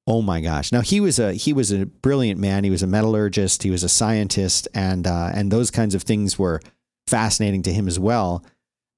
[0.05, 0.73] oh my gosh!
[0.73, 2.65] Now he was a he was a brilliant man.
[2.65, 3.63] He was a metallurgist.
[3.63, 6.59] He was a scientist, and uh, and those kinds of things were
[7.07, 8.43] fascinating to him as well.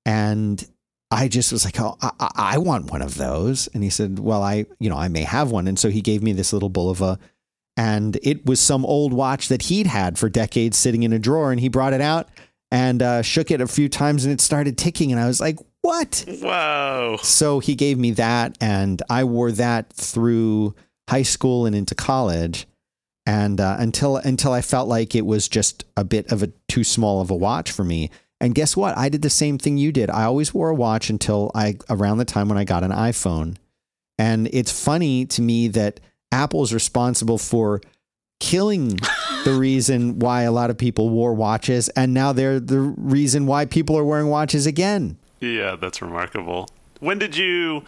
[0.07, 0.65] And
[1.09, 3.67] I just was like, oh, I, I, want one of those.
[3.73, 5.67] And he said, well, I, you know, I may have one.
[5.67, 7.17] And so he gave me this little Bulova
[7.77, 11.51] and it was some old watch that he'd had for decades sitting in a drawer.
[11.51, 12.27] And he brought it out
[12.71, 15.11] and uh, shook it a few times and it started ticking.
[15.11, 16.25] And I was like, what?
[16.27, 17.17] Whoa.
[17.21, 20.75] So he gave me that and I wore that through
[21.09, 22.67] high school and into college.
[23.25, 26.83] And uh, until until I felt like it was just a bit of a too
[26.83, 28.09] small of a watch for me.
[28.39, 28.97] And guess what?
[28.97, 30.09] I did the same thing you did.
[30.09, 33.57] I always wore a watch until I around the time when I got an iPhone.
[34.19, 35.99] And it's funny to me that
[36.31, 37.81] Apple is responsible for
[38.39, 38.99] killing
[39.45, 43.65] the reason why a lot of people wore watches and now they're the reason why
[43.65, 45.17] people are wearing watches again.
[45.39, 46.69] Yeah, that's remarkable.
[46.99, 47.83] When did you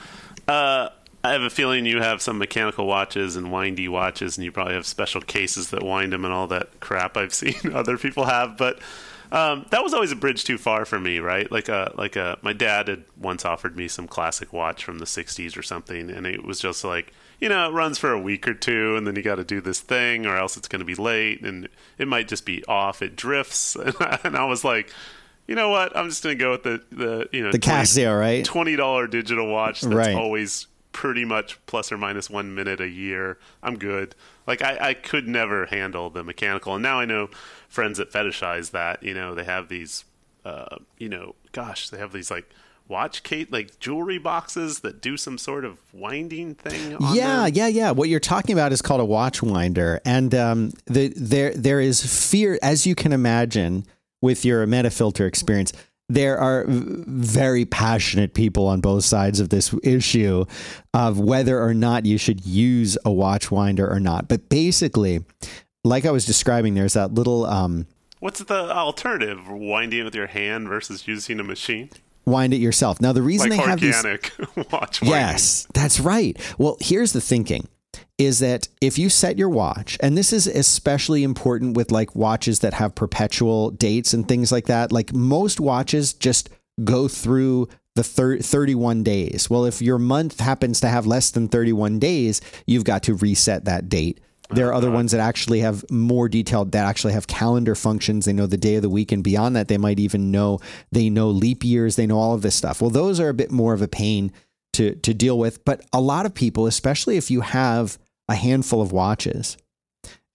[0.48, 0.90] uh
[1.24, 4.76] I have a feeling you have some mechanical watches and windy watches, and you probably
[4.76, 8.58] have special cases that wind them and all that crap I've seen other people have.
[8.58, 8.80] But
[9.32, 11.52] um, that was always a bridge too far for me, right?
[11.52, 15.06] Like a like a my dad had once offered me some classic watch from the
[15.06, 18.48] '60s or something, and it was just like you know it runs for a week
[18.48, 20.86] or two, and then you got to do this thing, or else it's going to
[20.86, 23.02] be late, and it might just be off.
[23.02, 23.76] It drifts,
[24.24, 24.92] and I was like.
[25.48, 25.98] You know what?
[25.98, 28.46] I'm just gonna go with the the you know the Casio, right?
[28.46, 30.14] Twenty dollar digital watch that's right.
[30.14, 33.38] always pretty much plus or minus one minute a year.
[33.64, 34.14] I'm good.
[34.46, 37.30] Like I, I could never handle the mechanical, and now I know
[37.70, 39.02] friends that fetishize that.
[39.04, 40.04] You know, they have these,
[40.44, 42.50] uh, you know, gosh, they have these like
[42.90, 46.98] watch Kate like jewelry boxes that do some sort of winding thing.
[47.14, 47.52] yeah, them.
[47.54, 47.92] yeah, yeah.
[47.92, 52.30] What you're talking about is called a watch winder, and um, the, there there is
[52.30, 53.86] fear, as you can imagine,
[54.22, 55.72] with your Metafilter experience.
[56.12, 60.46] There are very passionate people on both sides of this issue
[60.92, 64.28] of whether or not you should use a watch winder or not.
[64.28, 65.24] But basically,
[65.84, 67.46] like I was describing, there's that little.
[67.46, 67.88] Um,
[68.20, 69.48] What's the alternative?
[69.48, 71.90] Winding it with your hand versus using a machine?
[72.26, 73.00] Wind it yourself.
[73.00, 74.32] Now the reason like they have these organic
[74.72, 75.02] watch.
[75.02, 75.20] Winding.
[75.20, 76.38] Yes, that's right.
[76.58, 77.68] Well, here's the thinking
[78.18, 82.60] is that if you set your watch, and this is especially important with like watches
[82.60, 86.50] that have perpetual dates and things like that, like most watches just
[86.84, 89.50] go through the thir- 31 days.
[89.50, 93.66] Well, if your month happens to have less than 31 days, you've got to reset
[93.66, 94.20] that date.
[94.50, 98.26] There are other uh, ones that actually have more detailed that actually have calendar functions.
[98.26, 100.60] They know the day of the week and beyond that they might even know
[100.92, 102.82] they know leap years, they know all of this stuff.
[102.82, 104.32] Well, those are a bit more of a pain
[104.74, 108.82] to to deal with, but a lot of people, especially if you have a handful
[108.82, 109.58] of watches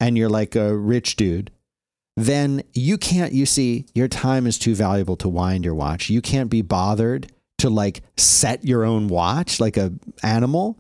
[0.01, 1.51] and you're like a rich dude,
[2.17, 6.09] then you can't you see your time is too valuable to wind your watch.
[6.11, 9.91] You can't be bothered to to like set your own watch like a
[10.23, 10.79] animal.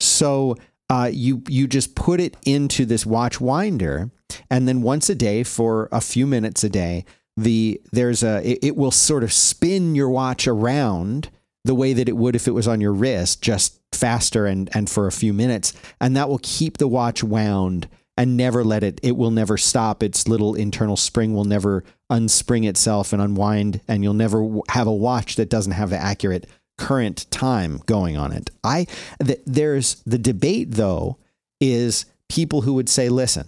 [0.00, 0.56] So
[0.92, 4.10] uh, you you just put it into this watch winder,
[4.50, 8.58] and then once a day for a few minutes a day, the there's a it,
[8.62, 11.30] it will sort of spin your watch around
[11.64, 14.90] the way that it would if it was on your wrist, just faster and and
[14.90, 19.00] for a few minutes, and that will keep the watch wound and never let it
[19.02, 20.02] it will never stop.
[20.02, 24.92] Its little internal spring will never unspring itself and unwind and you'll never have a
[24.92, 26.46] watch that doesn't have the accurate
[26.86, 28.86] current time going on it i
[29.24, 31.16] th- there's the debate though
[31.60, 33.46] is people who would say listen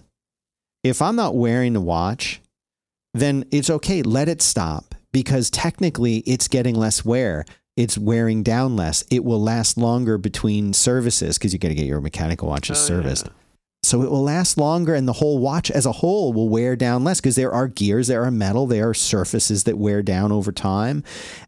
[0.83, 2.39] if i'm not wearing the watch
[3.13, 7.45] then it's okay let it stop because technically it's getting less wear
[7.77, 11.85] it's wearing down less it will last longer between services because you got to get
[11.85, 13.33] your mechanical watches Oh, serviced yeah.
[13.83, 17.03] so it will last longer and the whole watch as a whole will wear down
[17.03, 20.51] less because there are gears, there are metal, there are surfaces that wear down over
[20.53, 21.03] time.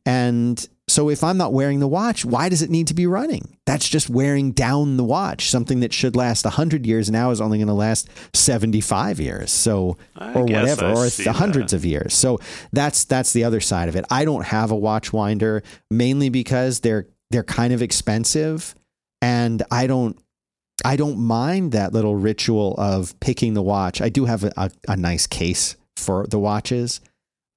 [0.06, 3.58] And so if I'm not wearing the watch, why does it need to be running?
[3.66, 5.50] That's just wearing down the watch.
[5.50, 9.52] Something that should last 100 years now is only going to last 75 years.
[9.52, 11.78] So I or whatever I or the hundreds that.
[11.78, 12.14] of years.
[12.14, 12.40] So
[12.72, 14.06] that's that's the other side of it.
[14.10, 18.74] I don't have a watch winder mainly because they're they're kind of expensive
[19.22, 20.18] and I don't
[20.86, 24.00] I don't mind that little ritual of picking the watch.
[24.00, 27.02] I do have a, a, a nice case for the watches,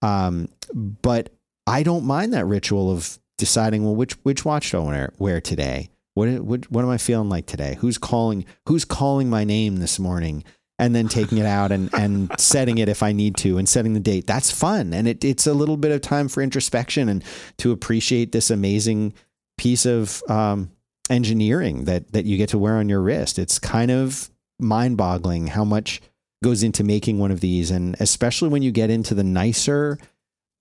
[0.03, 1.31] um, but
[1.71, 5.41] I don't mind that ritual of deciding well which which watch do I wear, wear
[5.41, 5.91] today.
[6.15, 7.77] What, what what am I feeling like today?
[7.79, 10.43] Who's calling Who's calling my name this morning?
[10.81, 13.93] And then taking it out and, and setting it if I need to and setting
[13.93, 14.27] the date.
[14.27, 14.95] That's fun.
[14.95, 17.23] And it, it's a little bit of time for introspection and
[17.59, 19.13] to appreciate this amazing
[19.59, 20.71] piece of um,
[21.11, 23.39] engineering that that you get to wear on your wrist.
[23.39, 26.01] It's kind of mind-boggling how much
[26.43, 29.99] goes into making one of these, and especially when you get into the nicer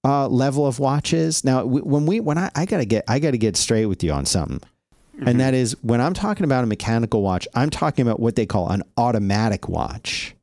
[0.04, 1.44] uh, level of watches.
[1.44, 4.26] Now, when we when I, I gotta get I gotta get straight with you on
[4.26, 4.62] something,
[5.26, 8.46] and that is when I'm talking about a mechanical watch, I'm talking about what they
[8.46, 10.36] call an automatic watch,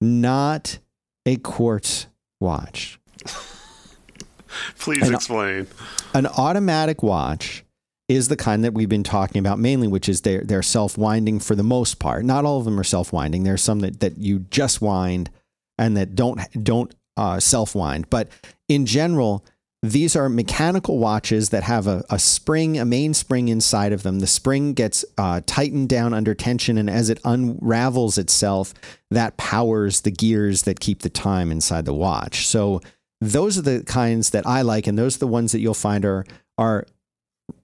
[0.00, 0.78] not
[1.26, 2.06] a quartz
[2.40, 2.98] watch.
[4.78, 5.66] Please And- explain.
[6.14, 7.62] An automatic watch
[8.08, 11.40] is the kind that we've been talking about mainly, which is they're, they're self winding
[11.40, 12.24] for the most part.
[12.24, 13.42] Not all of them are self winding.
[13.44, 15.28] There's some that, that you just wind
[15.76, 18.08] and that don't don't uh, self wind.
[18.10, 18.28] But
[18.68, 19.44] in general,
[19.82, 24.20] these are mechanical watches that have a, a spring, a main spring inside of them.
[24.20, 28.74] The spring gets uh, tightened down under tension, and as it unravels itself,
[29.10, 32.46] that powers the gears that keep the time inside the watch.
[32.46, 32.80] So
[33.20, 36.04] those are the kinds that I like, and those are the ones that you'll find
[36.04, 36.24] are
[36.58, 36.86] are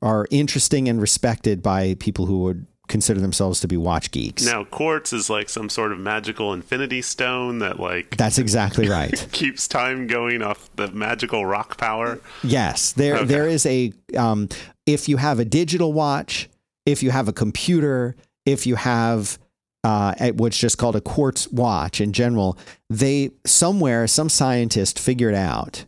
[0.01, 4.45] are interesting and respected by people who would consider themselves to be watch geeks.
[4.45, 9.27] Now, quartz is like some sort of magical infinity stone that like That's exactly right.
[9.33, 12.21] keeps time going off the magical rock power.
[12.43, 13.25] Yes, there Okay.
[13.27, 14.49] there is a um,
[14.87, 16.49] if you have a digital watch,
[16.85, 19.39] if you have a computer, if you have
[19.85, 22.57] uh, what's just called a quartz watch in general,
[22.91, 25.85] they somewhere some scientist figured out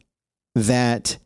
[0.55, 1.17] that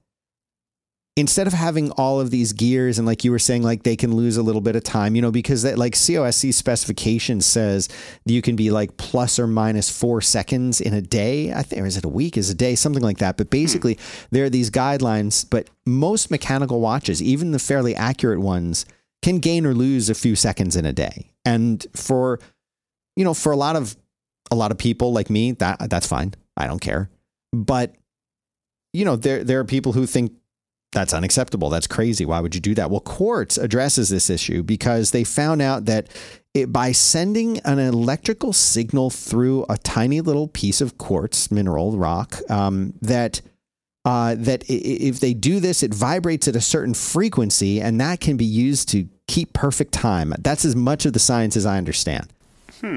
[1.18, 4.14] instead of having all of these gears and like you were saying like they can
[4.14, 7.88] lose a little bit of time you know because that like COSC specification says
[8.24, 11.52] you can be like plus or minus four seconds in a day.
[11.52, 12.36] I think or is it a week?
[12.36, 13.36] Is a day something like that.
[13.36, 14.00] But basically hmm.
[14.30, 18.86] there are these guidelines but most mechanical watches even the fairly accurate ones
[19.20, 21.32] can gain or lose a few seconds in a day.
[21.44, 22.38] And for
[23.16, 23.96] you know for a lot of
[24.52, 26.34] a lot of people like me that that's fine.
[26.56, 27.10] I don't care.
[27.52, 27.96] But
[28.92, 30.32] you know there there are people who think
[30.92, 31.68] that's unacceptable.
[31.70, 32.24] That's crazy.
[32.24, 32.90] Why would you do that?
[32.90, 36.08] Well, Quartz addresses this issue because they found out that
[36.54, 42.38] it, by sending an electrical signal through a tiny little piece of quartz mineral rock,
[42.50, 43.42] um, that
[44.04, 48.38] uh, that if they do this, it vibrates at a certain frequency, and that can
[48.38, 50.32] be used to keep perfect time.
[50.38, 52.32] That's as much of the science as I understand.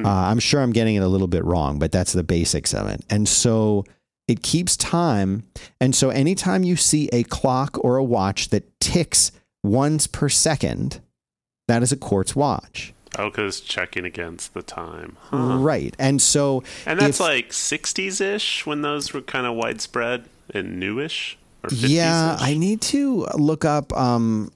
[0.06, 2.88] Uh, I'm sure I'm getting it a little bit wrong, but that's the basics of
[2.88, 3.04] it.
[3.10, 3.84] And so
[4.27, 5.43] it keeps time.
[5.79, 9.31] And so anytime you see a clock or a watch that ticks
[9.63, 11.01] once per second,
[11.67, 12.93] that is a quartz watch.
[13.19, 15.17] Oh, because checking against the time.
[15.19, 15.58] Huh.
[15.58, 15.93] Right.
[16.00, 20.79] And so And that's if- like 60s ish when those were kind of widespread and
[20.79, 21.37] newish?
[21.63, 24.52] Or 50s Yeah, I need to look up um,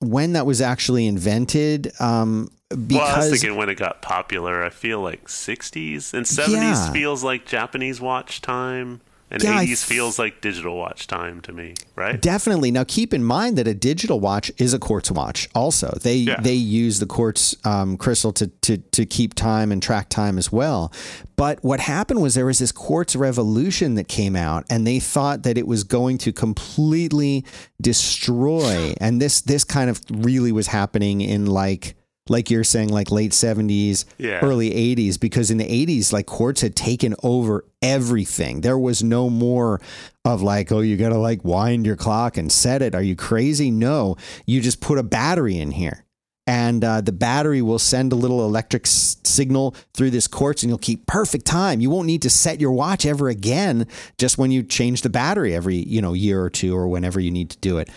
[0.00, 1.92] when that was actually invented.
[2.00, 6.26] Um, because well, I was thinking when it got popular, I feel like 60s and
[6.26, 6.92] 70s Yeah.
[6.92, 9.00] feels like Japanese watch time,
[9.30, 12.20] And Yeah, 80s th- feels like digital watch time to me, right?
[12.20, 12.70] Definitely.
[12.70, 15.48] Now, keep in mind that a digital watch is a quartz watch.
[15.56, 16.40] Also, they Yeah.
[16.40, 20.52] they use the quartz um, crystal to, to to keep time and track time as
[20.52, 20.92] well.
[21.36, 25.42] But what happened was there was this quartz revolution that came out, and they thought
[25.42, 27.44] that it was going to completely
[27.80, 28.94] destroy.
[29.00, 31.94] And this this kind of really was happening in like
[32.28, 34.40] like you're saying, like late 70s, Yeah.
[34.40, 38.62] early 80s, because in the 80s, like quartz had taken over everything.
[38.62, 39.80] There was no more
[40.24, 42.94] of like, oh, you got to like wind your clock and set it.
[42.94, 43.70] Are you crazy?
[43.70, 44.16] No,
[44.46, 46.04] you just put a battery in here.
[46.46, 50.68] And uh, the battery will send a little electric s- signal through this quartz, and
[50.68, 51.80] you'll keep perfect time.
[51.80, 53.86] You won't need to set your watch ever again,
[54.18, 57.30] just when you change the battery every you know year or two, or whenever you
[57.30, 57.88] need to do it.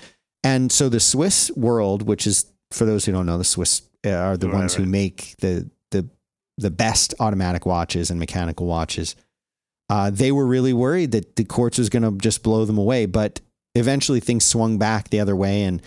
[0.45, 3.82] And so the Swiss world, which is for those who don't know, the Swiss
[4.14, 6.08] are the Right, ones who make the the
[6.58, 9.16] the best automatic watches and mechanical watches.
[9.89, 13.05] Uh, they were really worried that the quartz was going to just blow them away,
[13.05, 13.39] but
[13.76, 15.82] eventually things swung back the other way, and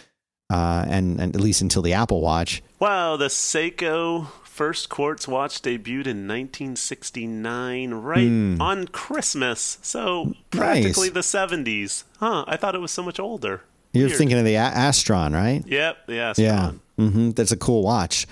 [0.51, 2.63] uh, and and at least until the Apple Watch.
[2.79, 8.61] Wow, the Seiko first quartz watch debuted in 1969, right Hmm.
[8.61, 9.79] on Christmas.
[9.83, 12.05] So practically the 70s.
[12.19, 13.63] Huh, I thought it was so much older.
[13.93, 14.19] You're Weird.
[14.19, 15.65] thinking of the A- Astron, right?
[15.67, 16.81] Yep, yeah, Yeah, strong.
[17.11, 18.27] hmm that's a cool watch.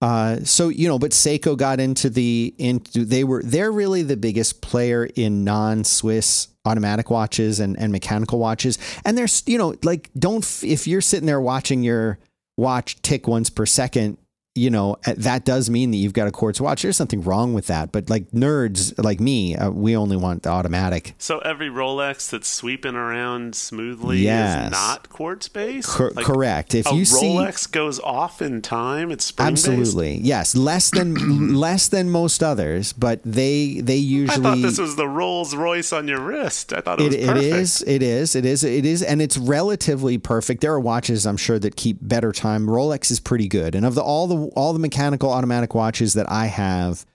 [0.00, 4.16] Uh, so you know, but Seiko got into the into they were they're really the
[4.16, 10.10] biggest player in non-Swiss automatic watches and and mechanical watches, and there's you know like
[10.18, 12.18] don't f- if you're sitting there watching your
[12.56, 14.18] watch tick once per second.
[14.54, 16.82] You know uh, that does mean that you've got a quartz watch.
[16.82, 20.50] There's something wrong with that, but like nerds like me, uh, we only want the
[20.50, 21.14] automatic.
[21.16, 24.66] So every Rolex that's sweeping around smoothly Yes.
[24.66, 25.88] is not quartz based.
[25.88, 26.74] Cor- correct.
[26.74, 30.54] If a you see Rolex goes off in time, it's spring Absolutely, yes.
[30.54, 35.08] Less than less than most others, but they they usually I thought this was the
[35.08, 36.74] Rolls Royce on your wrist.
[36.74, 40.18] I thought it, it, it is it is it is it is and it's relatively
[40.18, 40.60] perfect.
[40.60, 42.66] There are watches I'm sure that keep better time.
[42.66, 46.30] Rolex is pretty good, and of the all the all the mechanical automatic watches that
[46.30, 47.06] I have,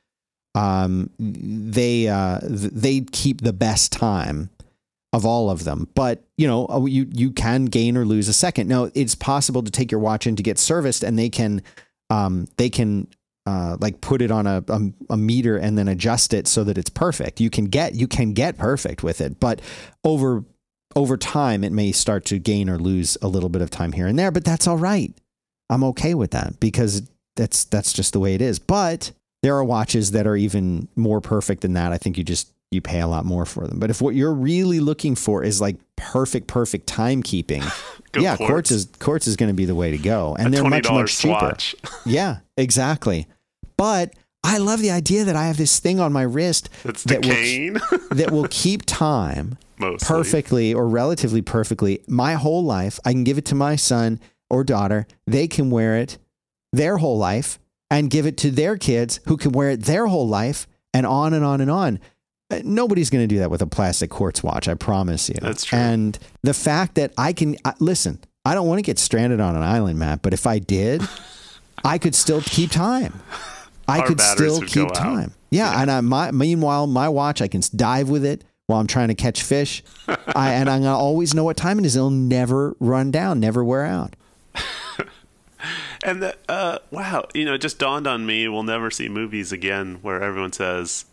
[0.55, 4.49] um, they uh th- they keep the best time
[5.13, 5.87] of all of them.
[5.95, 8.67] But you know, uh, you you can gain or lose a second.
[8.67, 11.61] Now it's possible to take your watch in to get serviced, and they can
[12.09, 13.07] um they can
[13.45, 16.77] uh, like put it on a, a a meter and then adjust it so that
[16.77, 17.39] it's perfect.
[17.39, 19.61] You can get you can get perfect with it, but
[20.03, 20.43] over
[20.95, 24.07] over time it may start to gain or lose a little bit of time here
[24.07, 24.31] and there.
[24.31, 25.13] But that's all right.
[25.69, 28.59] I'm okay with that because that's that's just the way it is.
[28.59, 29.11] But
[29.43, 31.93] there are watches that are even more perfect than that.
[31.93, 33.79] I think you just you pay a lot more for them.
[33.79, 37.63] But if what you're really looking for is like perfect, perfect timekeeping,
[38.19, 38.49] yeah, quartz.
[38.51, 40.89] quartz is quartz is going to be the way to go, and a they're much
[40.89, 41.37] much cheaper.
[41.39, 41.75] swatch.
[42.05, 43.27] Yeah, exactly.
[43.77, 44.13] But
[44.43, 48.31] I love the idea that I have this thing on my wrist that will, that
[48.31, 50.07] will keep time Mostly.
[50.07, 52.99] perfectly or relatively perfectly my whole life.
[53.05, 54.19] I can give it to my son
[54.49, 55.05] or daughter.
[55.25, 56.17] They can wear it
[56.73, 57.59] their whole life
[57.89, 61.33] and give it to their kids who can wear it their whole life and on
[61.33, 61.99] and on and on.
[62.49, 65.35] Uh, Nobody's going to do that with a plastic quartz watch, I promise you.
[65.41, 65.77] That's true.
[65.77, 69.63] And the fact that I can listen, I don't want to get stranded on an
[69.63, 71.01] island, Matt, but if I did,
[71.83, 73.19] I could still keep time.
[73.87, 75.33] I Our could still keep time.
[75.49, 79.07] Yeah, and I, my, meanwhile, my watch, I can dive with it while I'm trying
[79.07, 79.81] to catch fish,
[80.35, 81.95] I, and I'm gonna always know what time it is.
[81.95, 84.15] It'll never run down, never wear out.
[86.03, 89.51] And the, uh, wow, you know, it just dawned on me we'll never see movies
[89.51, 91.05] again where everyone says,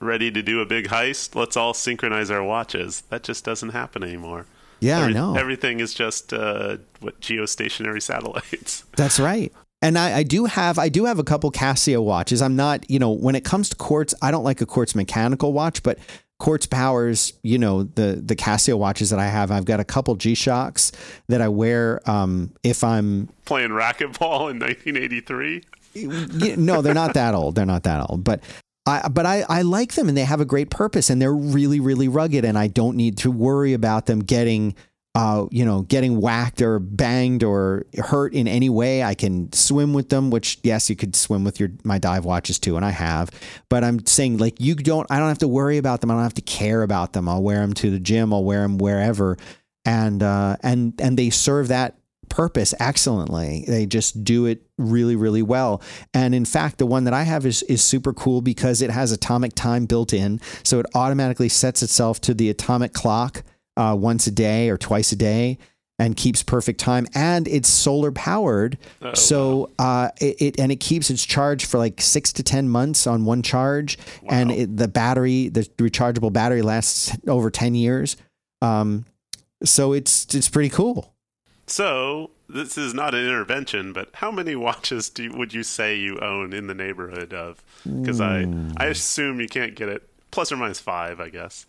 [0.00, 1.34] "Ready to do a big heist?
[1.34, 4.46] Let's all synchronize our watches." That just doesn't happen anymore.
[4.80, 5.34] Yeah, Every- I know.
[5.36, 8.84] Everything is just uh, what geostationary satellites.
[8.96, 9.52] That's right.
[9.80, 12.40] And I, I do have I do have a couple Casio watches.
[12.40, 15.52] I'm not, you know, when it comes to quartz, I don't like a quartz mechanical
[15.52, 15.98] watch, but
[16.42, 19.52] quartz powers, you know, the the Casio watches that I have.
[19.52, 20.90] I've got a couple G Shocks
[21.28, 25.62] that I wear um, if I'm Playing racquetball in 1983.
[25.94, 27.54] y- no, they're not that old.
[27.54, 28.42] They're not that old, but
[28.86, 31.78] I but I, I like them and they have a great purpose and they're really
[31.78, 34.74] really rugged and I don't need to worry about them getting
[35.14, 39.02] uh you know getting whacked or banged or hurt in any way.
[39.02, 42.58] I can swim with them, which yes, you could swim with your my dive watches
[42.58, 43.30] too, and I have.
[43.68, 46.10] But I'm saying like you don't I don't have to worry about them.
[46.10, 47.28] I don't have to care about them.
[47.28, 48.32] I'll wear them to the gym.
[48.32, 49.36] I'll wear them wherever,
[49.84, 51.98] and uh and and they serve that
[52.30, 53.64] purpose excellently.
[53.68, 55.82] They just do it really, really well.
[56.14, 59.12] And in fact, the one that I have is is super cool because it has
[59.12, 63.44] atomic time built in, so it automatically sets itself to the atomic clock
[63.76, 65.58] uh, once a day or twice a day.
[65.98, 67.06] and keeps perfect time.
[67.14, 68.76] And it's solar powered.
[69.02, 72.68] Oh, so uh, it, it and it keeps its charge for like six to ten
[72.68, 73.98] months on one charge.
[74.28, 78.16] And it, the battery the rechargeable battery lasts over 10 years.
[78.62, 79.04] Um,
[79.62, 81.14] so it's it's pretty cool.
[81.68, 85.94] So this is not an intervention, but how many watches do you, would you say
[85.96, 87.62] you own in the neighborhood of?
[87.84, 88.46] Because I
[88.76, 90.08] I assume you can't get it.
[90.32, 91.66] Plus or minus five, I guess.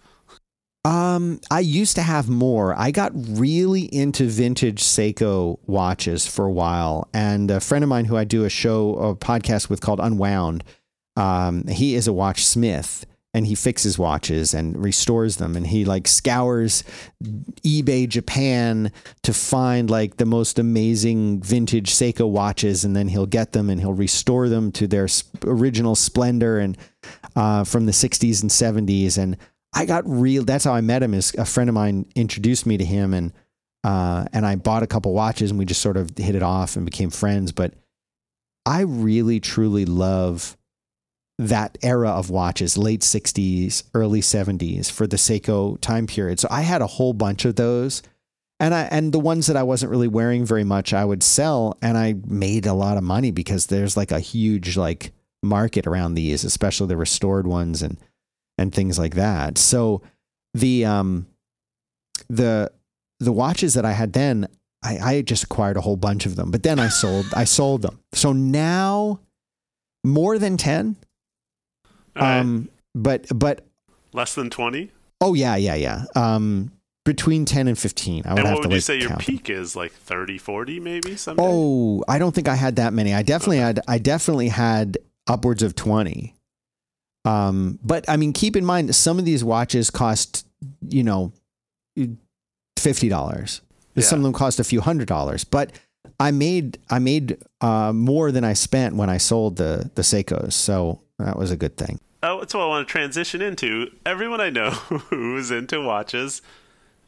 [0.85, 2.77] Um, I used to have more.
[2.77, 8.05] I got really into vintage Seiko watches for a while, and a friend of mine
[8.05, 10.63] who I do a show, a podcast with called Unwound,
[11.15, 15.85] um, he is a watch smith, and he fixes watches and restores them, and he
[15.85, 16.83] like scours
[17.63, 23.53] eBay Japan to find like the most amazing vintage Seiko watches, and then he'll get
[23.53, 25.07] them and he'll restore them to their
[25.45, 26.77] original splendor and
[27.37, 29.37] uh, from the 60s and 70s, and
[29.73, 30.43] I got real.
[30.43, 31.13] That's how I met him.
[31.13, 33.33] Is a friend of mine introduced me to him, and
[33.83, 36.75] uh, and I bought a couple watches, and we just sort of hit it off
[36.75, 37.51] and became friends.
[37.51, 37.73] But
[38.65, 40.55] I really, truly love
[41.39, 46.39] that era of watches, late '60s, early '70s, for the Seiko time period.
[46.39, 48.03] So I had a whole bunch of those,
[48.59, 51.77] and I and the ones that I wasn't really wearing very much, I would sell,
[51.81, 56.13] and I made a lot of money because there's like a huge like market around
[56.13, 57.97] these, especially the restored ones and
[58.57, 59.57] and things like that.
[59.57, 60.01] So
[60.53, 61.27] the um
[62.29, 62.71] the
[63.19, 64.47] the watches that I had then,
[64.83, 67.81] I, I just acquired a whole bunch of them, but then I sold I sold
[67.81, 67.99] them.
[68.13, 69.19] So now
[70.03, 70.95] more than ten.
[72.15, 72.39] Right.
[72.39, 73.65] Um but but
[74.13, 74.91] less than twenty.
[75.21, 76.05] oh yeah, yeah, yeah.
[76.15, 76.71] Um
[77.05, 78.23] between ten and fifteen.
[78.25, 79.35] I would And have what to would you like, say your count them.
[79.35, 79.75] peak is?
[79.75, 81.43] Like 30, 40 maybe someday?
[81.45, 83.13] Oh, I don't think I had that many.
[83.13, 84.97] I definitely had I definitely had
[85.27, 86.35] upwards of 20.
[87.25, 90.45] Um, but I mean, keep in mind some of these watches cost,
[90.87, 91.31] you know,
[92.77, 93.61] $50.
[93.95, 94.03] Yeah.
[94.03, 95.71] Some of them cost a few hundred dollars, but
[96.19, 100.53] I made I made uh, more than I spent when I sold the the Seikos,
[100.53, 101.99] so that was a good thing.
[102.23, 103.91] Oh, that's what I want to transition into.
[104.05, 104.71] Everyone I know
[105.09, 106.41] who's into watches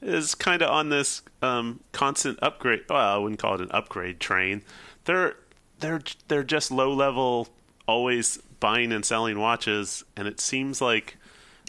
[0.01, 2.81] is kind of on this um, constant upgrade.
[2.89, 4.61] Well, I wouldn't call it an upgrade train.
[5.05, 5.35] They're
[5.79, 7.47] they're they're just low level,
[7.87, 11.17] always buying and selling watches, and it seems like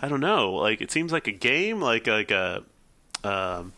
[0.03, 2.63] I don't know, like it seems like a game, like like a.
[3.25, 3.73] Um,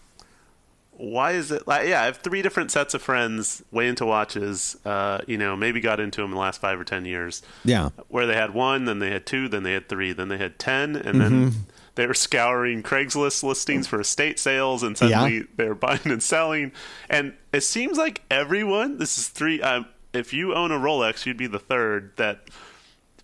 [1.00, 4.76] why is it like yeah i have three different sets of friends way into watches
[4.84, 7.90] uh, you know maybe got into them in the last five or ten years Yeah.
[8.08, 10.58] where they had one, then they had two, then they had three, then they had
[10.58, 11.52] ten, and then
[11.94, 15.42] they were scouring Craigslist listings for estate sales, and suddenly Yeah.
[15.56, 16.72] they're buying and selling.
[17.08, 19.62] And it seems like everyone, this is three.
[19.62, 22.40] Um, if you own a Rolex, you'd be the third that.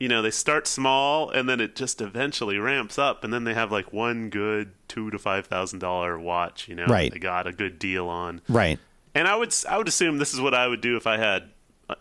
[0.00, 3.54] You know, they start small and then it just eventually ramps up, and then they
[3.54, 6.68] have like one good two to five thousand dollar watch.
[6.68, 7.12] You know, Right.
[7.12, 8.40] they got a good deal on.
[8.48, 8.78] Right.
[9.14, 11.50] And I would i would assume this is what I would do if I had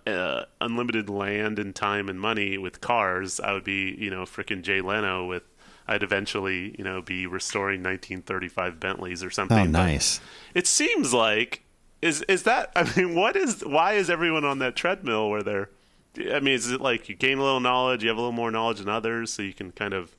[0.08, 3.40] uh, unlimited land and time and money with cars.
[3.40, 5.44] I would be you know freaking Jay Leno with.
[5.86, 9.58] I'd eventually you know be restoring 1935 Bentleys or something.
[9.58, 10.22] Oh, but nice.
[10.56, 11.64] It seems like
[12.02, 15.70] is is that I mean what is why is everyone on that treadmill where they're
[16.18, 18.52] I mean is it like you gain a little knowledge, you have a little more
[18.52, 20.16] knowledge than others, so you can kind of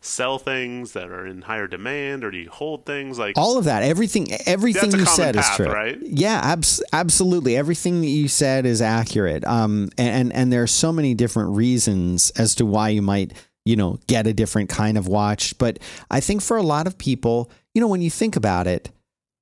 [0.00, 3.64] sell things that are in higher demand, or do you hold things like all of
[3.64, 3.82] that.
[3.82, 5.66] Everything everything you said is true.
[5.66, 5.98] right?
[6.02, 7.56] yeah abs- absolutely.
[7.56, 9.44] Everything that you said is accurate.
[9.46, 13.32] Um and and there are so many different reasons as to why you might
[13.64, 15.56] you know get a different kind of watch.
[15.58, 15.78] But
[16.10, 18.90] i think for a lot of people you know when you think about it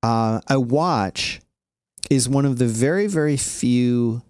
[0.05, 1.41] uh, a watch
[2.11, 4.23] is one of the very very few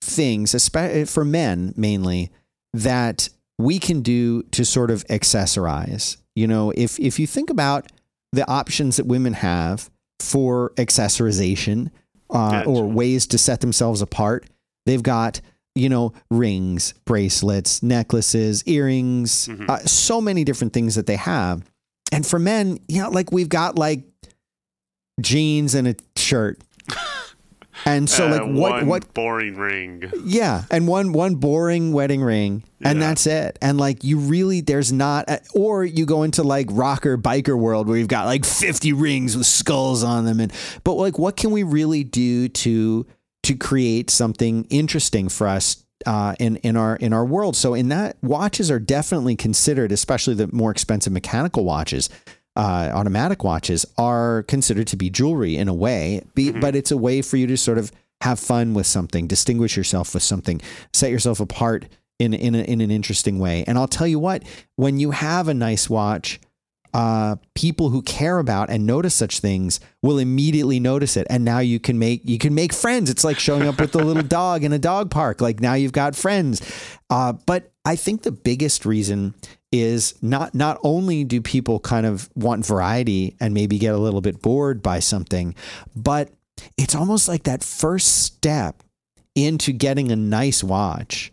[0.00, 2.30] things especially for men mainly
[2.72, 3.28] that
[3.58, 6.16] we can do to sort of accessorize.
[6.36, 7.90] You know, if if you think about
[8.32, 9.90] the options that women have
[10.20, 11.90] for accessorization
[12.30, 12.68] uh, Gotcha.
[12.70, 14.46] or ways to set themselves apart,
[14.86, 15.40] they've got
[15.74, 19.68] you know rings, bracelets, necklaces, earrings, Mhm.
[19.68, 21.64] uh, so many different things that they have.
[22.12, 24.04] And for men, you know, like we've got like
[25.20, 26.60] jeans and a shirt.
[27.84, 30.10] And so, uh, like, what one what boring ring?
[30.24, 33.06] yeah, and one one boring wedding ring, and Yeah.
[33.08, 33.58] that's it.
[33.62, 37.88] And like you really, there's not, a, or you go into like rocker biker world
[37.88, 40.52] where you've got like 50 rings with skulls on them, and
[40.84, 43.06] but like, what can we really do to
[43.44, 45.84] to create something interesting for us?
[46.06, 50.32] Uh, in in our in our world, so in that watches are definitely considered, especially
[50.32, 52.08] the more expensive mechanical watches,
[52.58, 56.96] uh, automatic watches are considered to be jewelry in a way, be, but it's a
[56.96, 60.60] way for you to sort of have fun with something, distinguish yourself with something,
[60.92, 61.86] set yourself apart
[62.18, 63.62] in in, a, in an interesting way.
[63.68, 64.42] And I'll tell you what,
[64.74, 66.40] when you have a nice watch,
[66.92, 71.60] uh, people who care about and notice such things will immediately notice it, and now
[71.60, 73.08] you can make you can make friends.
[73.08, 75.40] It's like showing up with a little dog in a dog park.
[75.40, 76.60] Like now you've got friends.
[77.08, 79.34] Uh, but I think the biggest reason
[79.70, 84.20] is not not only do people kind of want variety and maybe get a little
[84.20, 85.54] bit bored by something,
[85.94, 86.30] but
[86.76, 88.82] it's almost like that first step
[89.34, 91.32] into getting a nice watch.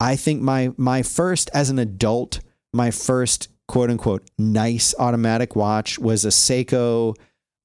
[0.00, 2.40] I think my my first as an adult,
[2.72, 7.16] my first quote unquote nice automatic watch was a Seiko.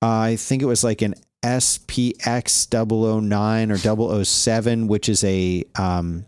[0.02, 6.26] Uh, I think it was like an SKX 009 or 007, which is a um,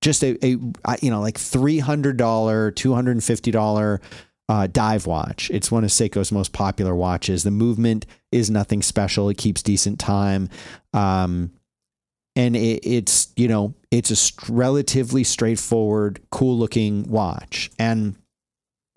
[0.00, 0.56] just a, a
[1.02, 4.00] you know like three hundred dollar, two hundred and fifty dollar
[4.48, 5.50] uh, dive watch.
[5.50, 7.42] It's one of Seiko's most popular watches.
[7.42, 9.28] The movement is nothing special.
[9.28, 10.48] It keeps decent time.
[10.94, 11.52] Um,
[12.34, 17.70] and it, it's you know it's a st- relatively straightforward, cool looking watch.
[17.78, 18.16] And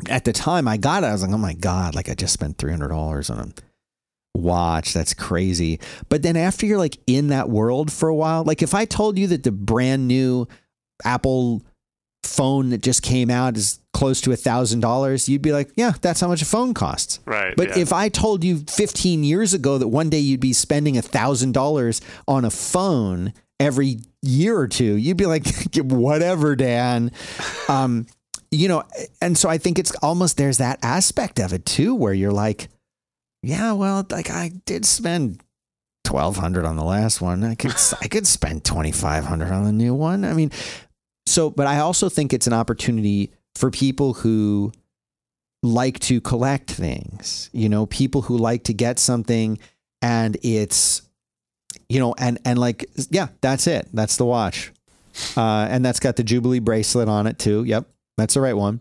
[0.10, 2.34] at the time I got it, I was like, oh my God, like I just
[2.34, 4.94] spent $300 on a watch.
[4.94, 5.80] That's crazy.
[6.10, 9.18] But then after you're like in that world for a while, like if I told
[9.18, 10.48] you that the brand new
[11.06, 11.62] Apple
[12.24, 15.94] phone that just came out is close to a thousand dollars, you'd be like, yeah,
[16.02, 17.20] that's how much a phone costs.
[17.26, 17.56] Right.
[17.56, 17.80] But yeah.
[17.80, 21.54] if I told you 15 years ago that one day you'd be spending a thousand
[21.54, 25.46] dollars on a phone every year or two, you'd be like,
[25.76, 27.12] whatever, Dan.
[27.70, 28.06] Um,
[28.52, 28.84] you know,
[29.22, 32.68] and so I think it's almost there's that aspect of it too, where you're like,
[33.44, 35.42] yeah, well, like I did spend
[36.04, 37.46] twelve hundred on the last one.
[37.46, 40.26] I could I could spend twenty five hundred on the new one.
[40.26, 40.52] I mean,
[41.32, 44.72] so but I also think it's an opportunity for people who
[45.64, 47.50] like to collect things.
[47.54, 49.60] You know, people who like to get something
[50.02, 51.04] and it's
[51.90, 53.88] you know, and and like yeah, that's it.
[53.94, 54.72] That's the watch.
[55.36, 57.64] Uh, and that's got the Jubilee bracelet on it too.
[57.66, 57.86] Yep.
[58.18, 58.80] That's the right one.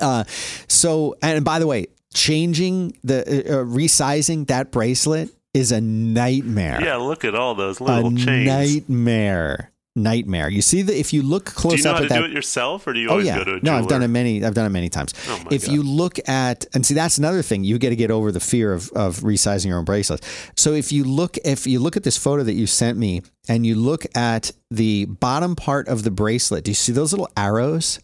[0.00, 0.24] Uh,
[0.68, 6.82] so, and by the way, changing the uh, uh, resizing that bracelet is a nightmare.
[6.82, 8.46] Yeah, look at all those little a chains.
[8.46, 9.72] nightmare.
[9.96, 10.48] Nightmare.
[10.48, 12.18] You see that if you look close do you know up how at to that.
[12.20, 14.02] do it yourself, or do you Oh always yeah, go to a no, I've done
[14.02, 14.44] it many.
[14.44, 15.14] I've done it many times.
[15.28, 15.72] Oh if God.
[15.74, 17.64] you look at and see, that's another thing.
[17.64, 20.26] You get to get over the fear of of resizing your own bracelets.
[20.56, 23.66] So if you look, if you look at this photo that you sent me, and
[23.66, 27.98] you look at the bottom part of the bracelet, do you see those little arrows?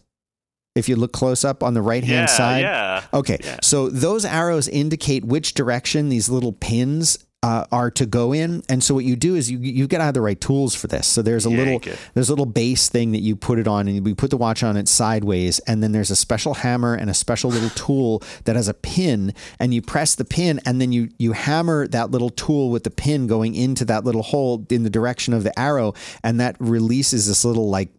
[0.75, 3.03] If you look close up on the right hand yeah, side, yeah.
[3.13, 3.57] Okay, Yeah.
[3.61, 8.81] so those arrows indicate which direction these little pins uh, are to go in, and
[8.81, 11.05] so what you do is you you got to have the right tools for this.
[11.05, 11.99] So there's a little it.
[12.13, 14.63] there's a little base thing that you put it on, and we put the watch
[14.63, 18.55] on it sideways, and then there's a special hammer and a special little tool that
[18.55, 22.29] has a pin, and you press the pin, and then you you hammer that little
[22.29, 25.93] tool with the pin going into that little hole in the direction of the arrow,
[26.23, 27.89] and that releases this little like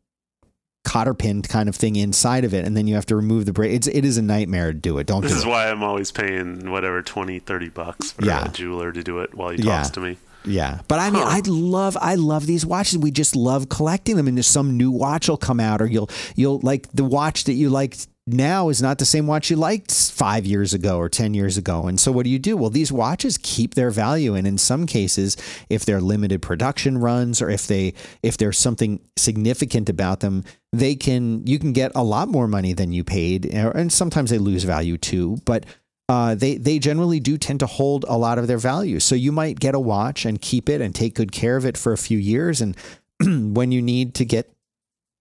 [0.84, 3.52] cotter pin kind of thing inside of it and then you have to remove the
[3.52, 5.70] braid it's it is a nightmare to do it don't This do is it why
[5.70, 8.44] I'm always paying whatever 20, 30 bucks for Yeah.
[8.44, 9.76] a jeweler to do it while he Yeah.
[9.78, 10.18] talks to me.
[10.46, 11.28] Yeah, but I mean, Huh.
[11.30, 12.98] I love, I love these watches.
[12.98, 16.10] We just love collecting them, and there's some new watch will come out, or you'll,
[16.36, 19.92] you'll like the watch that you liked now is not the same watch you liked
[19.92, 21.86] five years ago or ten years ago.
[21.86, 22.56] And so, what do you do?
[22.56, 25.36] Well, these watches keep their value, and in some cases,
[25.68, 30.94] if they're limited production runs, or if they, if there's something significant about them, they
[30.94, 34.64] can, you can get a lot more money than you paid, and sometimes they lose
[34.64, 35.38] value too.
[35.44, 35.66] But
[36.08, 39.00] uh, they they generally do tend to hold a lot of their value.
[39.00, 41.76] So you might get a watch and keep it and take good care of it
[41.76, 42.76] for a few years, and
[43.54, 44.50] when you need to get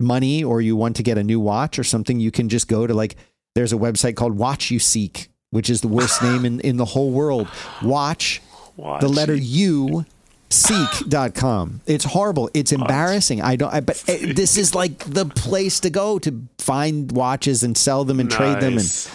[0.04, 2.86] money or you want to get a new watch or something, you can just go
[2.86, 3.16] to like
[3.56, 6.86] there's a website called Watch You Seek, which is the worst name in, in the
[6.86, 7.48] whole world.
[7.82, 8.42] Watch
[8.78, 9.02] Watch.
[9.02, 10.06] the letter U
[10.50, 11.82] seek.com.
[11.88, 12.50] It's horrible.
[12.54, 13.42] It's embarrassing.
[13.42, 17.64] I don't I, but eh, this is like the place to go to find watches
[17.64, 19.10] and sell them and trade them and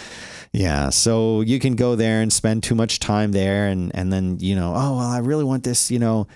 [0.51, 4.37] yeah, so you can go there and spend too much time there, and and then
[4.39, 6.27] you know, oh well, I really want this, you know,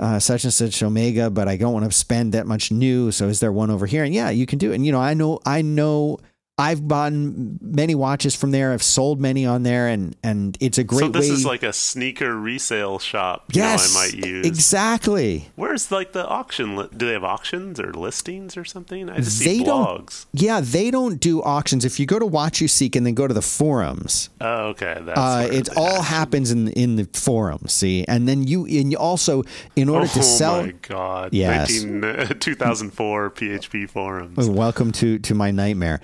[0.00, 3.10] uh, such and such Omega, but I don't want to spend that much new.
[3.10, 4.04] So is there one over here?
[4.04, 4.76] And yeah, you can do it.
[4.76, 6.18] And you know, I know, I know,
[6.60, 8.72] I've bought many watches from there.
[8.72, 11.34] I've sold many on there, and and it's a great So this way.
[11.34, 13.44] is like a sneaker resale shop.
[13.52, 14.44] Yes, I might use.
[14.44, 15.50] exactly.
[15.54, 16.76] Where's like the auction?
[16.76, 19.08] Li- do they have auctions or listings or something?
[19.08, 20.26] I just They see don't- blogs.
[20.32, 21.84] Yeah, they don't do auctions.
[21.84, 24.98] If you go to Watch You Seek and then go to the forums, Oh, okay.
[25.00, 27.72] That's uh, it all action- happens in in the forums.
[27.72, 29.44] See, and then you and you also
[29.76, 30.56] in order oh to sell.
[30.56, 31.32] Oh my god!
[31.32, 31.70] Yes.
[31.84, 34.48] 19, uh, 2004 PHP forums.
[34.48, 36.00] Welcome to to my nightmare.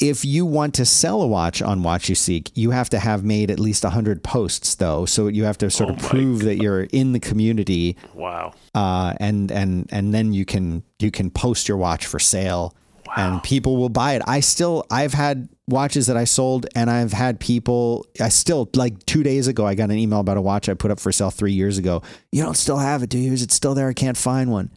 [0.00, 3.24] If you want to sell a watch on Watch You Seek, you have to have
[3.24, 5.06] made at least 100 posts though.
[5.06, 8.52] So you have to sort Oh of prove that you're in the community Wow.
[8.74, 12.74] uh, and and and then you can you can post your watch for sale
[13.16, 14.22] and people will buy it.
[14.26, 18.04] I still I've had watches that I sold, and I've had people.
[18.20, 20.90] I still like two days ago, I got an email about a watch I put
[20.90, 22.02] up for sale three years ago.
[22.32, 23.32] You don't still have it, do you?
[23.32, 23.88] Is it still there?
[23.88, 24.70] I can't find one.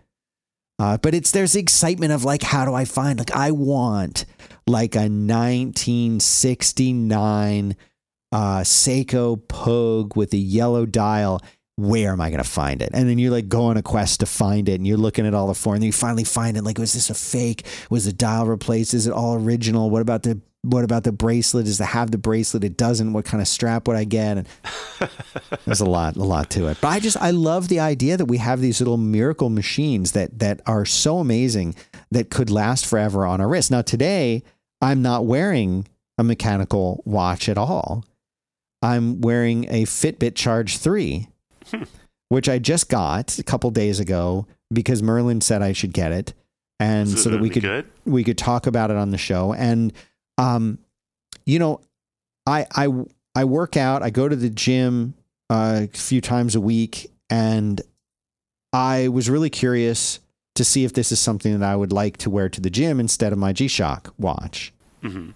[0.80, 3.18] Uh, but it's there's the excitement of like, how do I find?
[3.18, 4.26] Like, I want
[4.68, 7.76] like a 1969
[8.32, 11.42] uh, Seiko Pogue with a yellow dial.
[11.78, 12.90] Where am I going to find it?
[12.94, 15.34] And then you're like go on a quest to find it, and you're looking at
[15.34, 16.64] all the four, and then you finally find it.
[16.64, 17.66] Like, was this a fake?
[17.90, 18.94] Was the dial replaced?
[18.94, 19.90] Is it all original?
[19.90, 21.66] What about the what about the bracelet?
[21.66, 22.64] Does it have the bracelet?
[22.64, 23.14] It doesn't.
[23.14, 24.38] What kind of strap would I get?
[24.38, 24.48] And
[25.66, 26.78] there's a lot, a lot to it.
[26.82, 30.40] But I just, I love the idea that we have these little miracle machines that
[30.40, 31.76] that are so amazing
[32.12, 33.72] that could last forever on our wrist.
[33.72, 34.44] Now today,
[34.82, 35.88] I'm not wearing
[36.18, 38.04] a mechanical watch at all.
[38.82, 41.28] I'm wearing a Fitbit Charge 3,
[41.72, 41.84] hmm.
[42.30, 46.34] which I just got a couple days ago because Merlin said I should get it.
[46.80, 47.88] And Is so that we could good?
[48.06, 49.54] we could talk about it on the show.
[49.54, 49.92] And
[50.38, 50.80] um,
[51.46, 51.82] you know,
[52.46, 52.88] I I
[53.36, 54.04] I work out.
[54.04, 55.14] I go to the gym
[55.50, 57.82] uh, a few times a week, and
[58.74, 60.20] I was really curious
[60.56, 63.00] to see if this is something that I would like to wear to the gym
[63.00, 64.74] instead of my G Shock watch.
[65.02, 65.30] hmm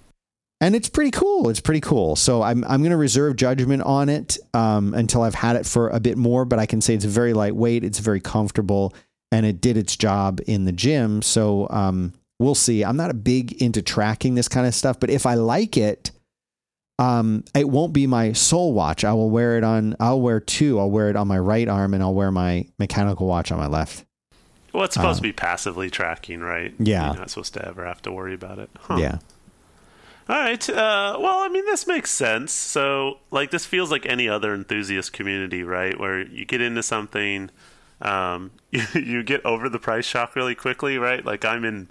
[0.59, 1.49] And it's pretty cool.
[1.49, 2.15] It's pretty cool.
[2.15, 5.89] So I'm I'm going to reserve judgment on it um, until I've had it for
[5.89, 6.45] a bit more.
[6.45, 7.83] But I can say it's very lightweight.
[7.83, 8.93] It's very comfortable,
[9.31, 11.21] and it did its job in the gym.
[11.21, 12.83] So um, we'll see.
[12.83, 16.11] I'm not a big into tracking this kind of stuff, but if I like it,
[16.99, 19.03] um, it won't be my sole watch.
[19.03, 19.95] I will wear it on.
[19.99, 20.79] I'll wear two.
[20.79, 23.67] I'll wear it on my right arm, and I'll wear my mechanical watch on my
[23.67, 24.05] left.
[24.73, 26.73] Well, it's supposed Uh, to be passively tracking, right?
[26.79, 27.07] Yeah.
[27.07, 28.69] You're not supposed to ever have to worry about it.
[28.79, 28.97] Huh.
[28.97, 29.17] Yeah.
[30.29, 30.69] All right.
[30.69, 32.53] Uh, well, I mean, this makes sense.
[32.53, 35.99] So, like, this feels like any other enthusiast community, right?
[35.99, 37.49] Where you get into something,
[38.01, 41.25] um, you, you get over the price shock really quickly, right?
[41.25, 41.89] Like, I'm in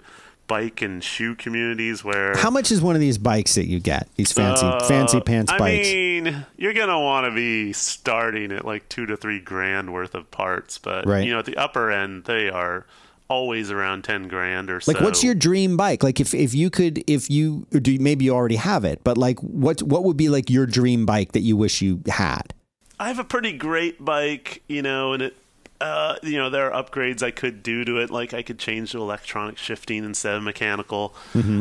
[0.51, 2.35] bike and shoe communities where.
[2.35, 4.09] How much is one of these bikes that you get?
[4.17, 5.87] These fancy Uh, fancy pants I bikes.
[5.87, 10.13] I mean, you're gonna want to be starting at like two to three grand worth
[10.13, 11.25] of parts, but Right.
[11.25, 12.85] you know, at the upper end, they are
[13.29, 14.91] always around ten grand or so.
[14.91, 16.03] Like, what's your dream bike?
[16.03, 19.17] Like, if, if you could, if you or do, maybe you already have it, but
[19.17, 22.53] like, what what would be like your dream bike that you wish you had?
[22.99, 25.35] I have a pretty great bike, you know, and it,
[25.81, 28.09] uh, you know, there are upgrades I could do to it.
[28.11, 31.15] Like I could change to electronic shifting instead of mechanical,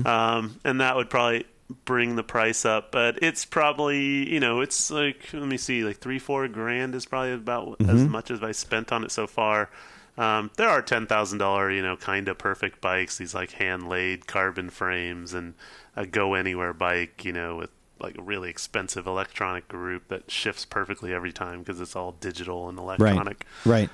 [0.07, 1.47] um, and that would probably
[1.85, 2.93] bring the price up.
[2.93, 7.07] But it's probably, you know, it's like let me see, like three, four grand is
[7.07, 9.71] probably about as much as I spent on it so far.
[10.19, 13.19] Um, there are ten thousand dollar, you know, kind of perfect bikes.
[13.19, 15.55] These like hand laid carbon frames and
[15.97, 20.65] a go anywhere bike, you know, with like a really expensive electronic group that shifts
[20.65, 23.45] perfectly every time because it's all digital and electronic.
[23.65, 23.81] Right.
[23.81, 23.91] Right.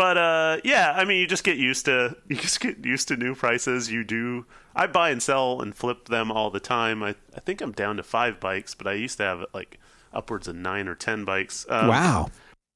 [0.00, 3.16] But uh, yeah, I mean, you just get used to you just get used to
[3.18, 3.92] new prices.
[3.92, 4.46] You do.
[4.74, 7.02] I buy and sell and flip them all the time.
[7.02, 9.78] I I think I'm down to five bikes, but I used to have like
[10.10, 11.66] upwards of nine or ten bikes.
[11.68, 12.30] Um, Wow.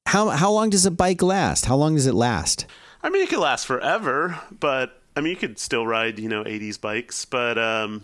[0.05, 1.65] How how long does a bike last?
[1.65, 2.67] How long does it last?
[3.01, 6.43] I mean, it could last forever, but I mean, you could still ride, you know,
[6.43, 8.03] 80s bikes, but um,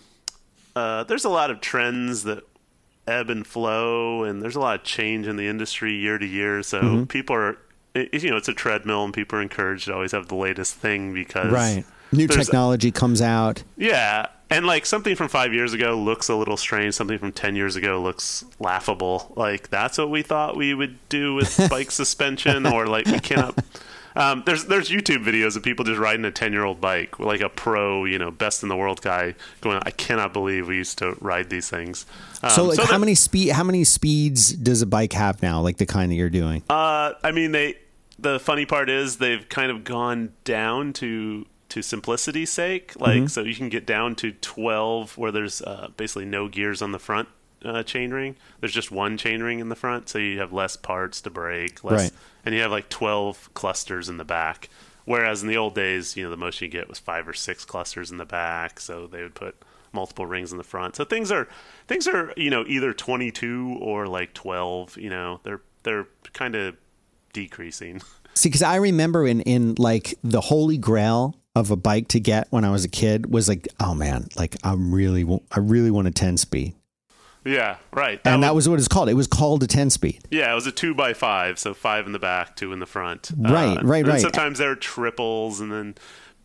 [0.76, 2.44] uh, there's a lot of trends that
[3.06, 6.64] ebb and flow, and there's a lot of change in the industry year to year.
[6.64, 7.04] So Mm-hmm.
[7.04, 7.58] people are,
[7.94, 10.76] it, you know, it's a treadmill, and people are encouraged to always have the latest
[10.76, 11.86] thing because Right.
[12.14, 13.64] New technology comes out.
[13.78, 16.94] yeah, and like something from five years ago looks a little strange.
[16.94, 19.32] Something from ten years ago looks laughable.
[19.38, 23.58] Like that's what we thought we would do with bike suspension, or like we cannot.
[24.16, 27.42] Um, there's there's YouTube videos of people just riding a ten year old bike, like
[27.42, 29.82] a pro, you know, best in the world guy, going.
[29.86, 32.06] I cannot believe we used to ride these things.
[32.44, 33.50] Um, So like, how that- many speed?
[33.50, 35.62] How many speeds does a bike have now?
[35.62, 36.64] Like the kind that you're doing?
[36.70, 37.78] Uh, I mean, they.
[38.20, 42.94] The funny part is they've kind of gone down to to simplicity's sake.
[43.00, 43.28] Like, Mm-hmm.
[43.28, 47.00] so you can get down to twelve, where there's uh, basically no gears on the
[47.00, 47.30] front
[47.64, 48.36] uh, chainring.
[48.60, 51.84] There's just one chainring in the front, so you have less parts to break.
[51.84, 52.12] Less, Right.
[52.46, 54.70] And you have like twelve clusters in the back.
[55.06, 57.66] Whereas in the old days, you know, the most you get was five or six
[57.66, 58.80] clusters in the back.
[58.80, 59.56] So they would put
[59.94, 60.96] multiple rings in the front.
[60.96, 61.48] So things are
[61.88, 64.98] things are you know either 22 or like 12.
[64.98, 66.78] You know, they're they're kind of
[67.34, 68.02] decreasing.
[68.34, 72.48] See, because I remember in in like the holy grail of a bike to get
[72.50, 76.08] when I was a kid was like, oh man, like I'm really, I really want
[76.08, 76.76] a ten speed,
[77.44, 78.22] yeah, right.
[78.26, 79.10] and that was, was what it's called.
[79.10, 80.24] It was called a ten speed.
[80.30, 82.86] yeah, it was a two by five, so five in the back, two in the
[82.86, 83.32] front.
[83.38, 84.22] Right, Uh, right, right.
[84.22, 85.96] Sometimes there are triples, and then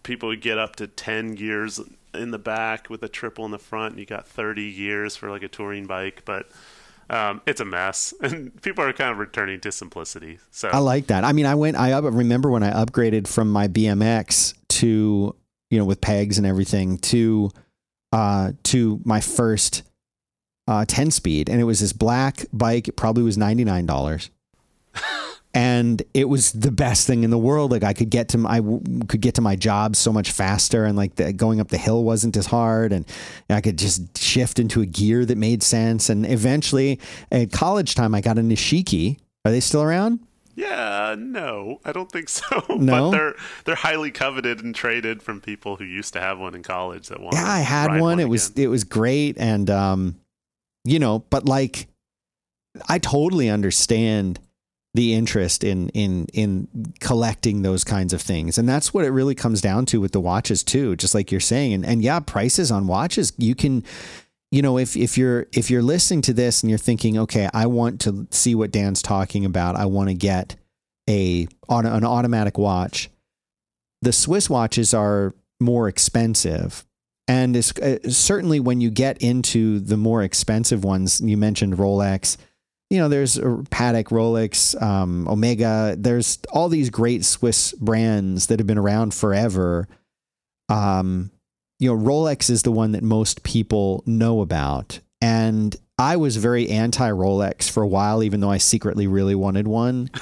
[0.02, 1.80] people would get up to 10 gears
[2.14, 3.92] in the back with a triple in the front.
[3.92, 6.48] And you got 30 gears for like a touring bike, but.
[7.08, 10.40] Um, it's a mess, and people are kind of returning to simplicity.
[10.50, 11.22] So I like that.
[11.22, 11.76] I mean, I went.
[11.76, 15.36] I remember when I upgraded from my BMX to
[15.70, 17.50] you know with pegs and everything to
[18.12, 19.84] uh to my first
[20.68, 22.88] uh, 10 speed, and it was this black bike.
[22.88, 24.30] It probably was ninety nine dollars,
[25.54, 27.70] and it was the best thing in the world.
[27.70, 30.30] Like I could get to my, I w- could get to my job so much
[30.30, 33.06] faster, and like the, going up the hill wasn't as hard, and
[33.48, 36.08] I could just shift into a gear that made sense.
[36.10, 37.00] And eventually,
[37.30, 39.18] at college time, I got a Nishiki.
[39.44, 40.20] Are they still around?
[40.56, 42.44] Yeah, no, I don't think so.
[42.76, 42.92] No?
[42.92, 46.62] but they're they're highly coveted and traded from people who used to have one in
[46.62, 47.36] college that want.
[47.36, 48.18] Yeah, I had one.
[48.18, 50.16] It was it was great, and um,
[50.86, 51.88] you know, but like,
[52.88, 54.38] I totally understand
[54.94, 56.68] the interest in in in
[57.00, 60.20] collecting those kinds of things, and that's what it really comes down to with the
[60.20, 60.96] watches too.
[60.96, 63.84] Just like you're saying, and and yeah, prices on watches you can.
[64.52, 67.66] You know, if, if you're if you're listening to this and you're thinking, okay, I
[67.66, 69.74] want to see what Dan's talking about.
[69.74, 70.54] I want to get
[71.10, 73.10] a on an automatic watch.
[74.02, 76.86] The Swiss watches are more expensive,
[77.28, 82.36] and it's, uh, certainly when you get into the more expensive ones, you mentioned Rolex.
[82.90, 85.96] You know, there's Patek, Rolex, um, Omega.
[85.98, 89.88] There's all these great Swiss brands that have been around forever.
[90.68, 91.30] Um,
[91.80, 96.68] you know, Rolex is the one that most people know about, and I was very
[96.68, 100.10] anti Rolex for a while, even though I secretly really wanted one.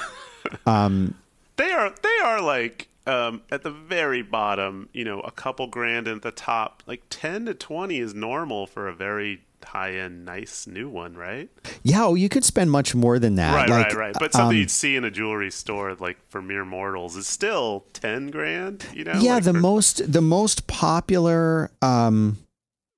[0.67, 1.15] Um,
[1.57, 6.07] they are they are like um, at the very bottom, you know, a couple grand,
[6.07, 10.25] and at the top, like ten to twenty is normal for a very high end,
[10.25, 11.49] nice new one, right?
[11.83, 13.53] Yeah, well, you could spend much more than that.
[13.53, 14.15] Right, like, right, right.
[14.19, 17.85] But something um, you'd see in a jewelry store, like for mere mortals, is still
[17.93, 18.85] ten grand.
[18.93, 19.13] You know?
[19.19, 22.37] yeah, like the for- most the most popular um,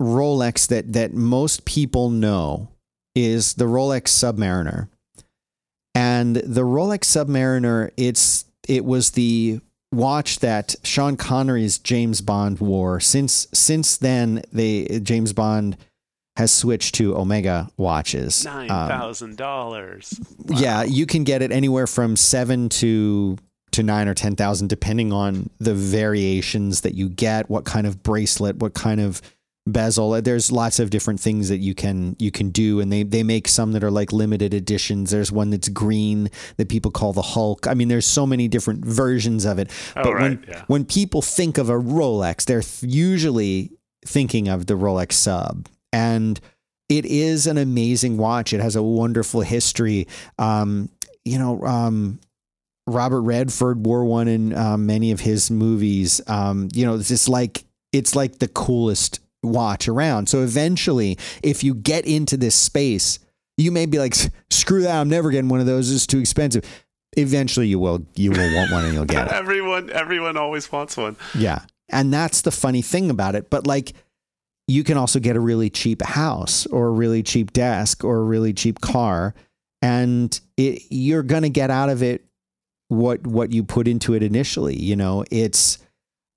[0.02, 2.70] Rolex that that most people know
[3.16, 4.90] is the Rolex Submariner,
[5.96, 7.92] and the Rolex Submariner.
[7.98, 13.00] It's it was the watch that Sean Connery's James Bond wore.
[13.00, 15.78] Since since then, they James Bond
[16.36, 18.46] has switched to Omega watches.
[18.46, 20.14] nine Um, thousand dollars.
[20.48, 23.38] yeah, you can get it anywhere from seven to
[23.72, 28.04] to nine or ten thousand, depending on the variations that you get, what kind of
[28.04, 29.22] bracelet, what kind of
[29.68, 30.22] bezel.
[30.22, 33.48] There's lots of different things that you can you can do, and they they make
[33.48, 35.12] some that are like limited editions.
[35.12, 37.68] There's one that's green that people call the Hulk.
[37.68, 39.70] I mean, there's so many different versions of it.
[39.96, 40.64] Oh, but right, when yeah.
[40.68, 43.72] when people think of a Rolex, they're th- usually
[44.06, 46.40] thinking of the Rolex Sub, and
[46.90, 48.54] it is an amazing watch.
[48.54, 50.08] It has a wonderful history.
[50.40, 50.90] Um,
[51.26, 52.20] you know, um,
[52.88, 56.22] Robert Redford wore one in um, many of his movies.
[56.28, 60.28] Um, you know, it's like it's like the coolest watch around.
[60.30, 63.20] So eventually, if you get into this space,
[63.58, 64.16] you may be like,
[64.50, 65.00] "Screw that!
[65.00, 65.92] I'm never getting one of those.
[65.92, 66.64] It's too expensive."
[67.18, 69.34] Eventually, you will you will want one and you'll get it.
[69.34, 71.16] Everyone, everyone always wants one.
[71.34, 71.62] Yeah.
[71.90, 73.50] And that's the funny thing about it.
[73.50, 73.94] But like,
[74.68, 78.24] you can also get a really cheap house or a really cheap desk or a
[78.24, 79.34] really cheap car.
[79.82, 82.26] And it, you're going to get out of it
[82.90, 84.76] what, what you put into it initially.
[84.78, 85.78] You know, it's,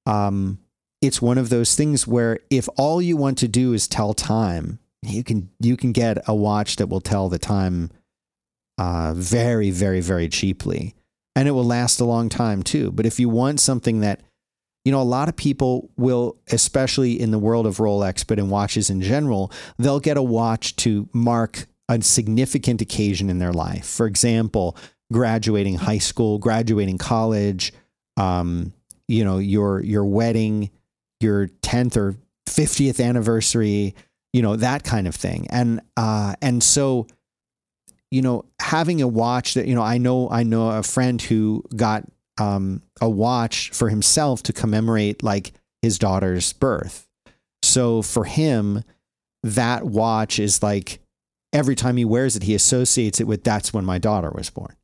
[0.06, 0.58] um,
[1.00, 4.78] it's one of those things where if all you want to do is tell time,
[5.02, 7.90] you can, you can get a watch that will tell the time,
[8.78, 10.94] uh, very, very, very cheaply.
[11.36, 12.90] And it will last a long time too.
[12.90, 14.20] But if you want something that,
[14.84, 18.50] you know, a lot of people will, especially in the world of Rolex, but in
[18.50, 23.86] watches in general, they'll get a watch to mark a significant occasion in their life.
[23.86, 24.76] For example,
[25.12, 27.72] graduating high school, graduating college,
[28.16, 28.72] um,
[29.08, 30.70] you know, your your wedding,
[31.22, 32.16] your 10th or
[32.46, 33.94] 50th anniversary,
[34.32, 35.46] you know, that kind of thing.
[35.50, 37.06] And uh and so
[38.10, 41.64] you know, having a watch that, you know, I know I know a friend who
[41.76, 42.04] got
[42.38, 45.52] um, a watch for himself to commemorate like
[45.82, 47.06] his daughter's birth.
[47.62, 48.82] So for him,
[49.42, 51.00] that watch is like
[51.52, 54.74] every time he wears it, he associates it with that's when my daughter was born.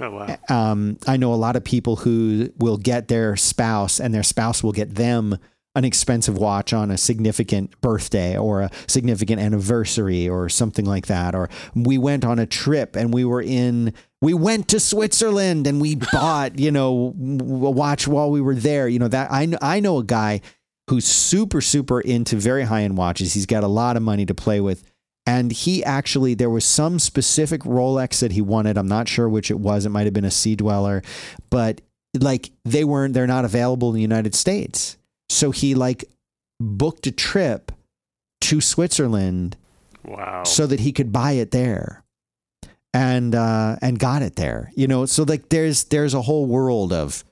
[0.00, 0.38] Oh wow.
[0.48, 4.62] Um, I know a lot of people who will get their spouse and their spouse
[4.62, 5.38] will get them
[5.74, 11.34] an expensive watch on a significant birthday or a significant anniversary or something like that.
[11.34, 15.80] Or we went on a trip and we were in, we went to Switzerland and
[15.80, 18.86] we bought, you know, a watch while we were there.
[18.86, 20.42] You know, that I, I know a guy
[20.90, 23.32] who's super, super into very high end watches.
[23.32, 24.84] He's got a lot of money to play with.
[25.24, 28.76] And he actually, there was some specific Rolex that he wanted.
[28.76, 29.86] I'm not sure which it was.
[29.86, 31.02] It might have been a Sea Dweller,
[31.48, 31.80] but
[32.18, 34.98] like they weren't, they're not available in the United States.
[35.32, 36.04] So he like
[36.60, 37.72] booked a trip
[38.42, 39.56] to Switzerland
[40.04, 40.42] Wow.
[40.44, 42.02] so that he could buy it there
[42.92, 45.06] and uh and got it there you know?
[45.06, 47.24] So like there's there's a whole world of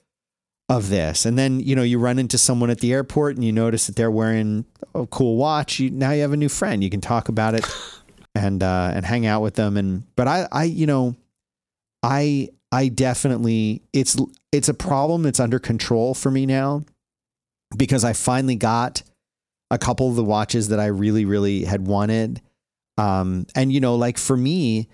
[0.69, 1.27] of this.
[1.27, 3.97] And then you know you run into someone at the airport and you notice that
[3.97, 5.81] they're wearing a cool watch.
[5.81, 6.83] You now you have a new friend.
[6.83, 7.67] You can talk about it
[8.37, 9.77] and uh, and hang out with them.
[9.77, 11.17] And but I I you know
[12.05, 14.17] I I definitely it's
[14.53, 16.85] it's a problem that's under control for me now
[17.77, 19.03] because I finally got
[19.71, 22.43] a couple of the watches that I really really had wanted.
[22.99, 24.89] Um, and you know, like for me,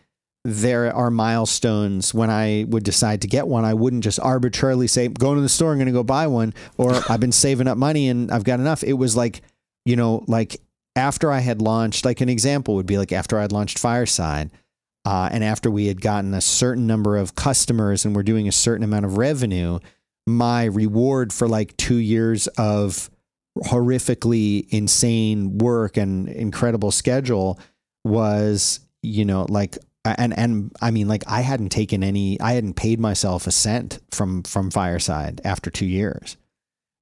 [0.45, 3.65] there are milestones when I would decide to get one.
[3.65, 6.55] I wouldn't just arbitrarily say, going to the store, I'm going to go buy one,
[6.77, 8.85] or I've been saving up money and I've got enough.
[8.85, 9.43] It was like,
[9.85, 10.61] you know, like
[10.95, 14.51] after I had launched, like an example would be like after I'd launched Fireside,
[15.05, 18.53] uh, and after we had gotten a certain number of customers and we're doing a
[18.53, 19.79] certain amount of revenue,
[20.27, 23.11] my reward for like two years of
[23.59, 27.59] horrifically insane work and incredible schedule
[28.05, 32.75] was, you know, like and and I mean like I hadn't taken any I hadn't
[32.75, 36.37] paid myself a cent from from Fireside after 2 years.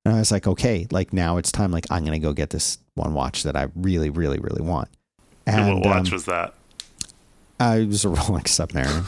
[0.04, 2.50] And I was like, okay, like now it's time like I'm going to go get
[2.50, 4.88] this one watch that I really really really want.
[5.46, 6.54] And, and what watch um, was that?
[7.60, 9.04] Uh, it was a Rolex Submariner.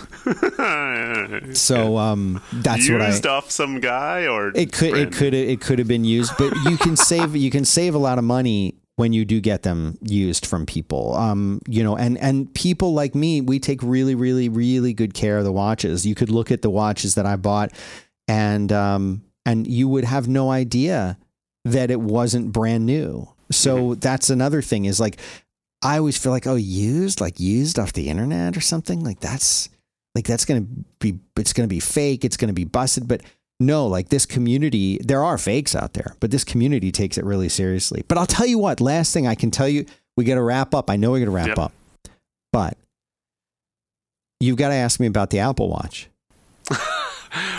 [1.56, 5.34] so um, that's used what I used off some guy, or it could it could
[5.34, 8.24] it could have been used, but you can save you can save a lot of
[8.24, 11.14] money when you do get them used from people.
[11.14, 15.38] Um, you know, and and people like me, we take really, really, really good care
[15.38, 16.06] of the watches.
[16.06, 17.72] You could look at the watches that I bought,
[18.28, 21.18] and um, and you would have no idea
[21.64, 23.28] that it wasn't brand new.
[23.50, 24.00] So mm-hmm.
[24.00, 25.18] that's another thing is like
[25.86, 29.68] I always feel like oh used like used off the internet or something like that's
[30.14, 30.66] like that's gonna
[30.98, 33.22] be it's gonna be fake it's gonna be busted but
[33.58, 37.48] no, like this community, there are fakes out there, but this community takes it really
[37.48, 38.04] seriously.
[38.06, 40.74] But I'll tell you what, last thing I can tell you, we got to wrap
[40.74, 40.90] up.
[40.90, 41.58] I know we got to wrap yep.
[41.58, 41.72] up,
[42.52, 42.76] but
[44.40, 46.08] you've got to ask me about the Apple Watch.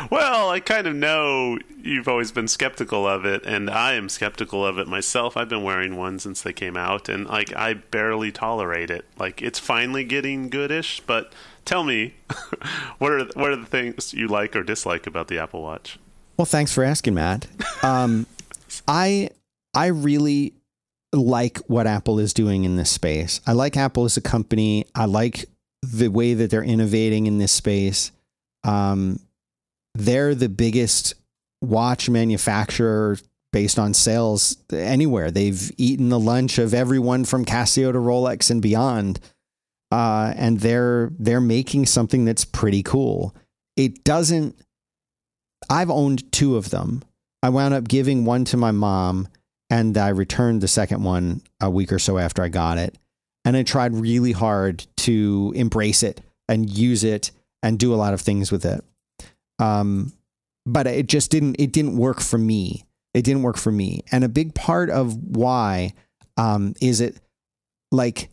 [0.10, 4.66] Well, I kind of know you've always been skeptical of it, and I am skeptical
[4.66, 5.38] of it myself.
[5.38, 9.06] I've been wearing one since they came out, and like I barely tolerate it.
[9.18, 11.34] Like it's finally getting goodish, but
[11.66, 12.16] tell me,
[12.98, 16.00] what are what are the things you like or dislike about the Apple Watch?
[16.38, 17.48] Well, thanks for asking, Matt.
[17.84, 18.26] Um,
[18.88, 19.30] I
[19.74, 20.54] I really
[21.14, 23.42] like what Apple is doing in this space.
[23.48, 24.86] I like Apple as a company.
[24.96, 25.46] I like
[25.82, 28.12] the way that they're innovating in this space.
[28.64, 29.20] Um,
[29.98, 31.14] they're the biggest
[31.62, 33.18] watch manufacturer
[33.52, 35.32] based on sales anywhere.
[35.32, 39.20] They've eaten the lunch of everyone from Casio to Rolex and beyond
[39.92, 43.36] uh, and they're they're making something that's pretty cool.
[43.76, 44.58] It doesn't.
[45.70, 47.04] I've owned two of them.
[47.42, 49.28] I wound up giving one to my mom,
[49.70, 52.98] and I returned the second one a week or so after I got it.
[53.46, 57.32] And I tried really hard to embrace it and use it
[57.64, 58.84] and do a lot of things with it.
[59.60, 60.14] Um,
[60.66, 61.56] but it just didn't.
[61.60, 62.84] It didn't work for me.
[63.14, 64.04] It didn't work for me.
[64.12, 65.94] And a big part of why
[66.38, 67.20] um, is it
[67.92, 68.30] like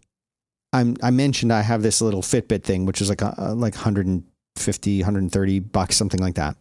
[0.74, 4.98] I'm, I mentioned I have this little Fitbit thing, which is like a, like 150,
[4.98, 6.56] 130 bucks, something like that.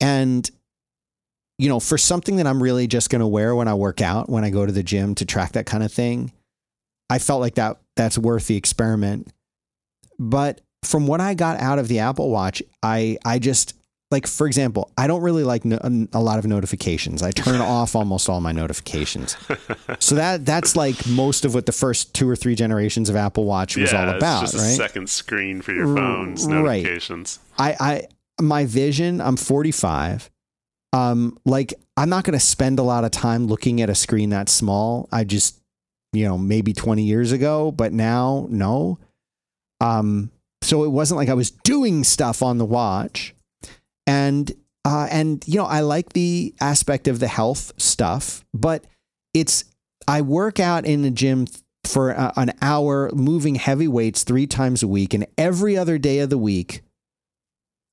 [0.00, 0.50] And,
[1.58, 4.30] you know, for something that I'm really just going to wear when I work out,
[4.30, 6.32] when I go to the gym to track that kind of thing,
[7.10, 9.30] I felt like that that's worth the experiment.
[10.18, 13.74] But from what I got out of the Apple Watch, I I just
[14.10, 15.78] like for example, I don't really like no,
[16.12, 17.22] a lot of notifications.
[17.22, 19.36] I turn off almost all my notifications.
[19.98, 23.44] So that that's like most of what the first two or three generations of Apple
[23.44, 24.72] Watch was yeah, all about, it's just right?
[24.72, 27.38] A second screen for your phone's notifications.
[27.58, 27.76] Right.
[27.80, 28.08] I, I
[28.40, 29.20] my vision.
[29.20, 30.30] I'm 45.
[30.92, 34.30] Um, like I'm not going to spend a lot of time looking at a screen
[34.30, 35.08] that small.
[35.12, 35.60] I just,
[36.12, 38.98] you know, maybe 20 years ago, but now no.
[39.80, 40.30] Um,
[40.70, 43.34] so it wasn't like I was doing stuff on the watch.
[44.06, 44.52] And
[44.84, 48.84] uh, and you know I like the aspect of the health stuff, but
[49.34, 49.64] it's
[50.06, 51.48] I work out in the gym
[51.84, 56.20] for a, an hour, moving heavy weights three times a week, and every other day
[56.20, 56.82] of the week,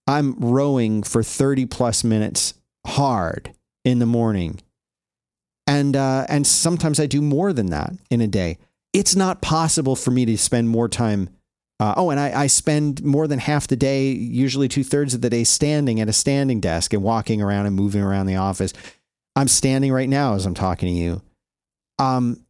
[0.06, 2.54] I'm rowing for thirty plus minutes
[2.86, 3.54] hard
[3.84, 4.62] in the morning,
[5.66, 8.60] and uh, and sometimes I do more than that in a day.
[8.94, 11.30] It's not possible for me to spend more time
[11.80, 15.22] uh, oh, and I, I, spend more than half the day, usually two thirds of
[15.22, 18.74] the day, standing at a standing desk and walking around and moving around the office.
[19.36, 21.22] I'm standing right now as I'm talking to you.
[22.00, 22.44] Um,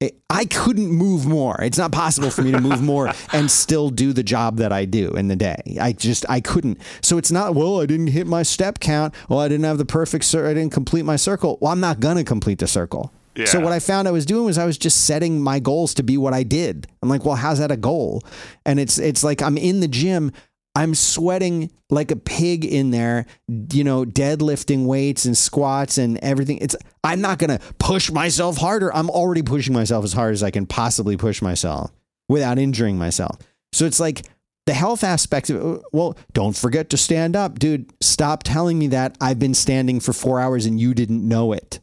[0.00, 1.60] it, I couldn't move more.
[1.62, 4.84] It's not possible for me to move more and still do the job that I
[4.84, 5.76] do in the day.
[5.80, 6.80] I just I couldn't.
[7.02, 7.80] So it's not well.
[7.80, 9.14] I didn't hit my step count.
[9.28, 10.24] Well, I didn't have the perfect.
[10.24, 11.58] Cir- I didn't complete my circle.
[11.60, 13.12] Well, I'm not gonna complete the circle.
[13.36, 13.46] Yeah.
[13.46, 16.02] So what I found I was doing was I was just setting my goals to
[16.02, 16.86] be what I did.
[17.02, 18.22] I'm like, well, how's that a goal?
[18.66, 20.32] And it's it's like I'm in the gym,
[20.74, 23.26] I'm sweating like a pig in there,
[23.72, 26.58] you know, deadlifting weights and squats and everything.
[26.58, 28.94] It's I'm not gonna push myself harder.
[28.94, 31.90] I'm already pushing myself as hard as I can possibly push myself.
[32.28, 33.38] without injuring myself.
[33.72, 34.22] So it's like
[34.66, 37.58] the health aspect of it, well, don't forget to stand up.
[37.58, 41.52] Dude, stop telling me that I've been standing for four hours and you didn't know
[41.52, 41.80] it.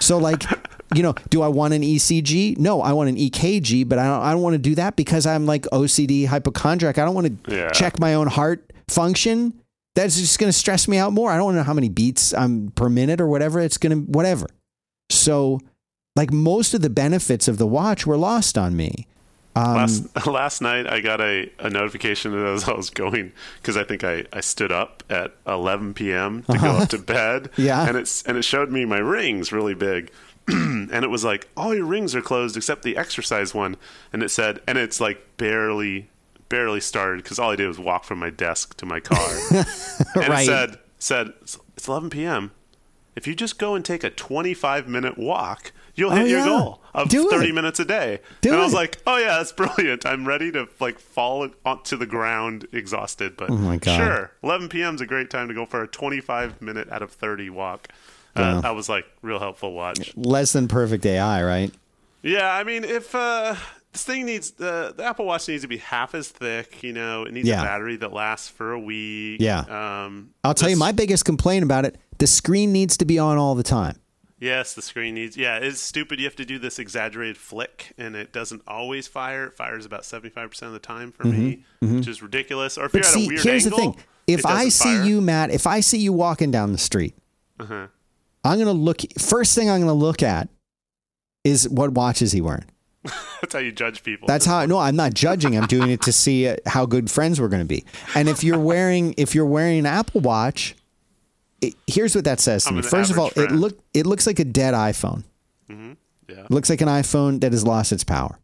[0.00, 0.42] So like,
[0.94, 2.58] you know, do I want an ECG?
[2.58, 5.26] No, I want an EKG, but I don't, I don't want to do that because
[5.26, 6.98] I'm like OCD hypochondriac.
[6.98, 7.70] I don't want to Yeah.
[7.70, 9.54] check my own heart function.
[9.94, 11.30] That's just going to stress me out more.
[11.30, 13.60] I don't know how many beats I'm per minute or whatever.
[13.60, 14.46] It's going to, whatever.
[15.10, 15.60] So,
[16.16, 19.06] like, most of the benefits of the watch were lost on me.
[19.56, 23.30] Um, last last night I got a, a notification as I was going
[23.62, 26.42] because I think I, I stood up at 11 p.m.
[26.50, 27.50] to go up to bed.
[27.56, 27.86] Yeah.
[27.86, 30.10] and it's and it showed me my rings really big,
[30.48, 33.76] and it was like all your rings are closed except the exercise one,
[34.12, 36.10] and it said and it's like barely
[36.48, 40.28] barely started because all I did was walk from my desk to my car, and
[40.28, 40.42] Right.
[40.42, 42.50] it said said it's 11 p.m.
[43.16, 46.44] If you just go and take a 25 minute walk, you'll hit Oh, your yeah.
[46.46, 47.54] goal of Do 30 it.
[47.54, 48.20] minutes a day.
[48.40, 48.76] Do and I was it.
[48.76, 50.04] like, oh yeah, that's brilliant.
[50.04, 53.36] I'm ready to like fall onto the ground exhausted.
[53.36, 54.96] But Oh sure, 11 p.m.
[54.96, 57.88] is a great time to go for a 25 minute out of 30 walk.
[58.36, 60.12] Uh, that was like real helpful watch.
[60.16, 61.72] less than perfect AI, right?
[62.22, 63.54] Yeah, I mean, if uh,
[63.92, 67.24] this thing needs the the Apple Watch needs to be half as thick, you know,
[67.24, 67.60] it needs Yeah.
[67.60, 69.40] a battery that lasts for a week.
[69.40, 69.60] Yeah.
[69.60, 73.36] Um, I'll tell you my biggest complaint about it the screen needs to be on
[73.38, 73.98] all the time.
[74.40, 75.36] Yes, the screen needs.
[75.36, 76.18] Yeah, it's stupid.
[76.18, 79.46] You have to do this exaggerated flick, and it doesn't always fire.
[79.46, 82.76] It fires about seventy-five percent of the time for me, which is ridiculous.
[82.78, 84.04] Or if Mm-hmm, But you're at see, a weird here's angle, the thing.
[84.26, 85.04] If I see fire.
[85.04, 87.14] you, Matt, if I see you walking down the street,
[87.60, 87.86] Uh-huh.
[88.44, 90.48] I'm going to look, first thing I'm going to look at
[91.44, 92.64] is what watch is he wearing?
[93.40, 94.26] that's how you judge people.
[94.26, 95.56] That's how, no, I'm not judging.
[95.56, 97.84] I'm doing it to see uh, how good friends we're going to be.
[98.14, 100.74] And if you're wearing, if you're wearing an Apple Watch,
[101.60, 102.82] it, here's what that says to I'm me.
[102.82, 105.24] First of all, average it look, it looks like a dead iPhone.
[105.68, 105.94] yeah.
[106.28, 108.38] It looks like an iPhone that has lost its power,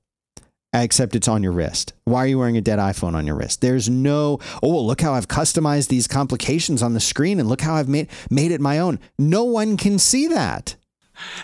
[0.72, 1.92] except it's on your wrist.
[2.04, 3.60] Why are you wearing a dead iPhone on your wrist?
[3.60, 7.74] There's no, oh, look how I've customized these complications on the screen and look how
[7.74, 8.98] I've made, made it my own.
[9.18, 10.76] No one can see that.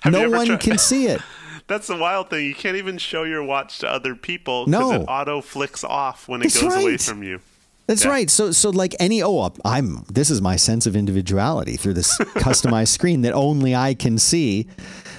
[0.03, 1.21] Have no one tried- can see it.
[1.69, 2.45] That's the wild thing.
[2.47, 4.93] You can't even show your watch to other people No.
[4.93, 7.41] it auto flicks off when it That's goes away from you.
[7.89, 8.11] That's Yeah.
[8.11, 8.31] right.
[8.31, 12.89] So, so like any, oh, I'm, this is my sense of individuality through this customized
[12.89, 14.69] screen that only I can see.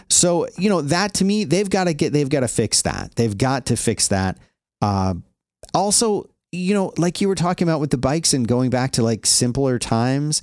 [0.10, 3.16] So, you know, that to me, they've got to get, they've got to fix that.
[3.16, 4.38] They've got to fix that.
[4.82, 5.16] Uh,
[5.74, 9.04] also, you know, like you were talking about with the bikes and going back to
[9.04, 10.42] like simpler times,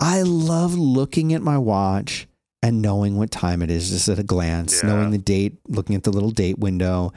[0.00, 2.26] I love looking at my watch
[2.62, 4.90] and knowing what time it is just at a glance, Yeah.
[4.90, 7.12] knowing the date, looking at the little date window.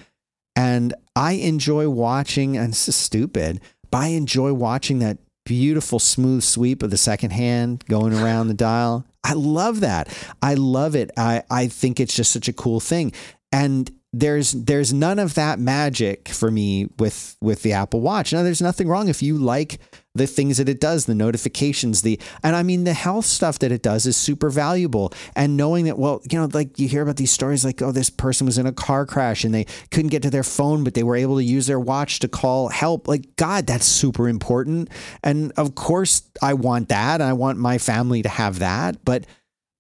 [0.56, 3.60] And I enjoy watching, and this is stupid,
[3.92, 8.54] but I enjoy watching that beautiful smooth sweep of the second hand going around the
[8.54, 9.06] dial.
[9.24, 10.16] I love that.
[10.42, 11.12] I love it.
[11.18, 13.14] I, I think it's just such a cool thing.
[13.52, 18.32] And there's there's none of that magic for me with with the Apple Watch.
[18.32, 19.80] Now there's nothing wrong if you like
[20.16, 23.72] the things that it does, the notifications, the and I mean the health stuff that
[23.72, 25.12] it does is super valuable.
[25.36, 28.12] And knowing that, well, you know, like you hear about these stories like, oh, this
[28.12, 31.02] person was in a car crash and they couldn't get to their phone, but they
[31.02, 33.08] were able to use their watch to call help.
[33.08, 34.90] Like, God, that's super important.
[35.24, 37.20] And of course I want that.
[37.20, 39.04] I want my family to have that.
[39.04, 39.26] But,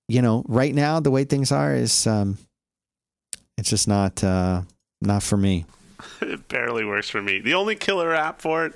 [0.07, 2.39] you know, right now the way things are is um
[3.59, 4.63] it's just not uh
[4.99, 5.65] not for me.
[6.21, 7.39] it barely works for me.
[7.39, 8.73] The only killer app for it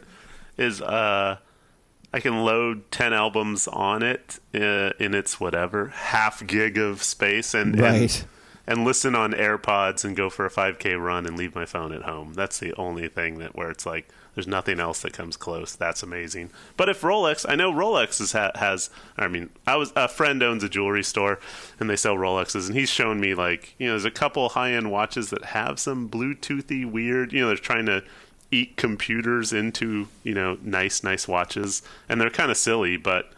[0.58, 1.38] is uh,
[2.18, 7.54] I can load ten albums on it uh, in its whatever half gig of space
[7.54, 8.26] and Right.
[8.66, 11.94] and, and listen on AirPods and go for a 5K run and leave my phone
[11.94, 12.34] at home.
[12.34, 15.76] That's the only thing that where it's like there's nothing else that comes close.
[15.76, 16.50] That's amazing.
[16.76, 18.90] But if Rolex, I know Rolex is ha- has.
[19.18, 21.40] I mean, I was a friend owns a jewelry store
[21.80, 24.72] and they sell Rolexes, and he's shown me like you know there's a couple high
[24.74, 27.32] end watches that have some Bluetoothy weird.
[27.32, 28.04] You know, they're trying to
[28.52, 33.32] eat computers into you know nice nice watches, and they're kind of silly, but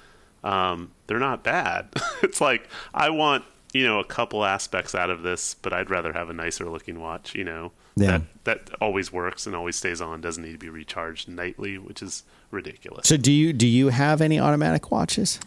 [0.44, 1.88] um, they're not bad.
[2.24, 3.44] it's like I want
[3.74, 7.00] you know a couple aspects out of this, but I'd rather have a nicer looking
[7.00, 7.36] watch.
[7.36, 8.20] You know Yeah.
[8.46, 12.02] that that always works and always stays on, doesn't need to be recharged nightly, which
[12.02, 13.08] is ridiculous.
[13.08, 15.40] So do you do you have any automatic watches?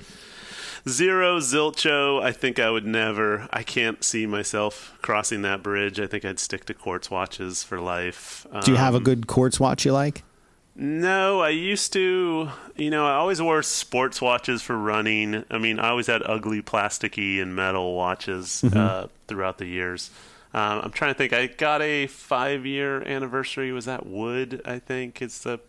[0.88, 3.48] Zero Zilcho, I think I would never.
[3.52, 6.00] I can't see myself crossing that bridge.
[6.00, 8.46] I think I'd stick to quartz watches for life.
[8.64, 10.24] Do you have a Um, good quartz watch you like?
[10.74, 12.48] No, I used to.
[12.76, 15.44] You know, I always wore sports watches for running.
[15.50, 20.10] I mean, I always had ugly plasticky and metal watches uh, throughout the years.
[20.54, 21.32] Um, I'm trying to think.
[21.32, 23.70] I got a five year anniversary.
[23.70, 24.62] Was that wood?
[24.64, 25.60] I think it's the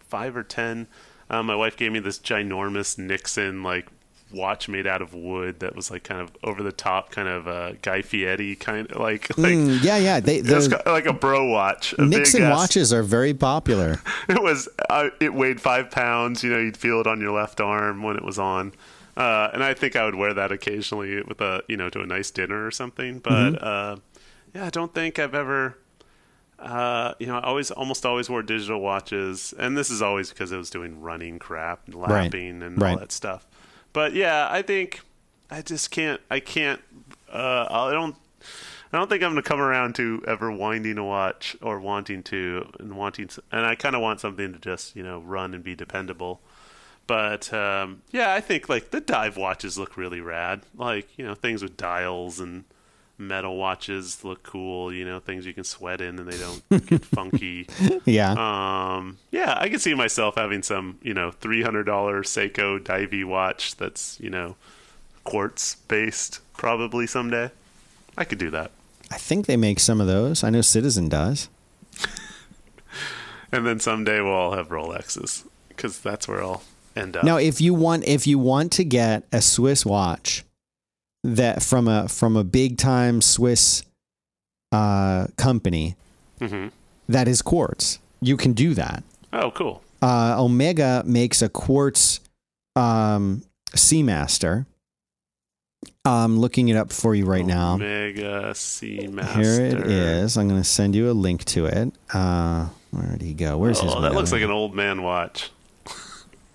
[0.00, 0.88] five or ten.
[1.30, 3.86] Um, my wife gave me this ginormous Nixon like
[4.30, 7.48] watch made out of wood that was like kind of over the top, kind of
[7.48, 10.20] uh, Guy Fieri kind of like like Mm, yeah, yeah.
[10.20, 11.94] They, like a bro watch.
[11.98, 14.00] a Nixon watches are very popular.
[14.28, 16.44] It was uh, it weighed five pounds.
[16.44, 18.72] You know, you'd feel it on your left arm when it was on.
[19.16, 22.06] Uh, and I think I would wear that occasionally with a you know to a
[22.06, 23.18] nice dinner or something.
[23.18, 23.96] But uh,
[24.54, 25.78] yeah, I don't think I've ever.
[26.58, 30.52] Uh, you know, I always almost always wore digital watches, and this is always because
[30.52, 32.98] I was doing running crap and lapping and all Right.
[32.98, 33.46] that stuff.
[33.92, 35.00] But yeah, I think
[35.50, 36.20] I just can't.
[36.30, 36.80] I can't.
[37.32, 38.16] Uh, I don't.
[38.92, 42.70] I don't think I'm to come around to ever winding a watch or wanting to
[42.78, 45.74] and wanting, and I kind of want something to just you know run and be
[45.74, 46.40] dependable.
[47.06, 50.62] But um, yeah, I think like the dive watches look really rad.
[50.76, 52.64] Like you know things with dials and
[53.18, 54.92] metal watches look cool.
[54.92, 57.68] You know things you can sweat in and they don't get funky.
[58.04, 58.32] Yeah.
[58.32, 63.24] Um, yeah, I could see myself having some, you know, three hundred dollar Seiko Divey
[63.24, 64.56] watch that's, you know,
[65.24, 67.50] quartz based probably someday.
[68.16, 68.70] I could do that.
[69.10, 70.44] I think they make some of those.
[70.44, 71.48] I know Citizen does.
[73.50, 76.62] And then someday we'll all have Rolexes because that's where I'll
[76.94, 77.24] end up.
[77.24, 80.44] Now, if you want, if you want to get a Swiss watch
[81.24, 83.82] that from a from a big time Swiss
[84.72, 85.96] uh, company
[86.40, 86.68] hmm
[87.08, 89.02] that is quartz, you can do that.
[89.32, 89.82] Oh, cool.
[90.02, 92.20] Uh, Omega makes a quartz
[92.76, 94.66] um, Seamaster.
[96.04, 97.74] I'm looking it up for you right now.
[97.74, 99.34] Omega Seamaster.
[99.36, 100.36] Here it is.
[100.36, 101.94] I'm going to send you a link to it.
[102.12, 103.56] Uh, where did he go?
[103.56, 103.92] Where's his?
[103.92, 105.50] Oh, that looks like an old man watch.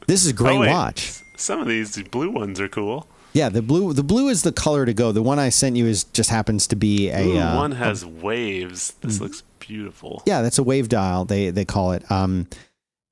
[0.08, 1.20] This is a great Oh, watch.
[1.36, 3.08] Some of these blue ones are cool.
[3.34, 3.94] Yeah, the blue.
[3.94, 5.12] The blue is the color to go.
[5.12, 7.24] The one I sent you is just happens to be a.
[7.26, 8.94] Ooh, uh, one has waves.
[9.02, 10.22] This looks beautiful.
[10.26, 11.26] Yeah, that's a wave dial.
[11.26, 12.10] They they call it.
[12.12, 12.48] Um,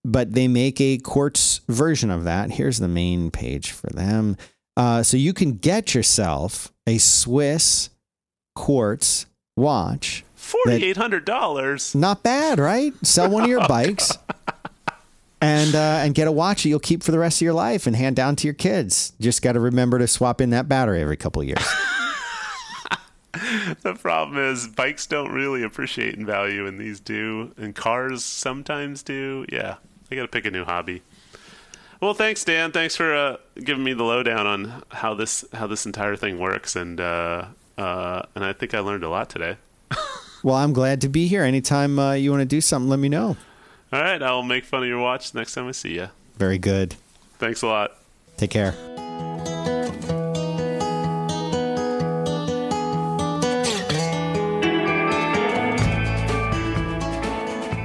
[0.03, 2.51] but they make a quartz version of that.
[2.51, 4.37] Here's the main page for them.
[4.77, 7.89] Uh, so you can get yourself a Swiss
[8.55, 9.25] quartz
[9.55, 10.23] watch.
[10.35, 11.93] Forty eight hundred dollars.
[11.95, 12.93] Not bad, right?
[13.03, 14.17] Sell one of your bikes.
[15.41, 17.87] And, uh, and get a watch that you'll keep for the rest of your life
[17.87, 19.13] and hand down to your kids.
[19.19, 21.65] Just got to remember to swap in that battery every couple of years.
[23.81, 29.03] The problem is bikes don't really appreciate in value, and these do, and cars sometimes
[29.03, 29.45] do.
[29.49, 29.75] Yeah,
[30.11, 31.01] I got to pick a new hobby.
[32.01, 32.71] Well, thanks, Dan.
[32.71, 36.75] Thanks for uh, giving me the lowdown on how this how this entire thing works,
[36.75, 37.45] and uh,
[37.77, 39.57] uh, and I think I learned a lot today.
[40.43, 41.43] well, I'm glad to be here.
[41.43, 43.37] Anytime uh, you want to do something, let me know.
[43.93, 46.07] All right, I'll make fun of your watch next time I see you.
[46.37, 46.95] Very good.
[47.39, 47.97] Thanks a lot.
[48.37, 48.71] Take care.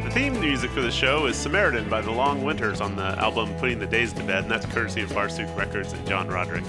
[0.04, 3.52] The theme music for the show is Samaritan by the Long Winters on the album
[3.58, 6.64] Putting the Days to Bed, and that's courtesy of Barsuk Records and John Roderick.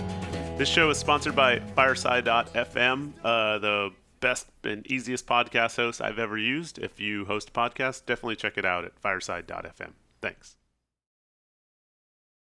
[0.58, 6.38] This show is sponsored by Fireside.fm, uh, the best and easiest podcast host I've ever
[6.38, 6.78] used.
[6.80, 9.94] If you host a podcast, definitely check it out at Fireside.fm.
[10.22, 10.56] Thanks.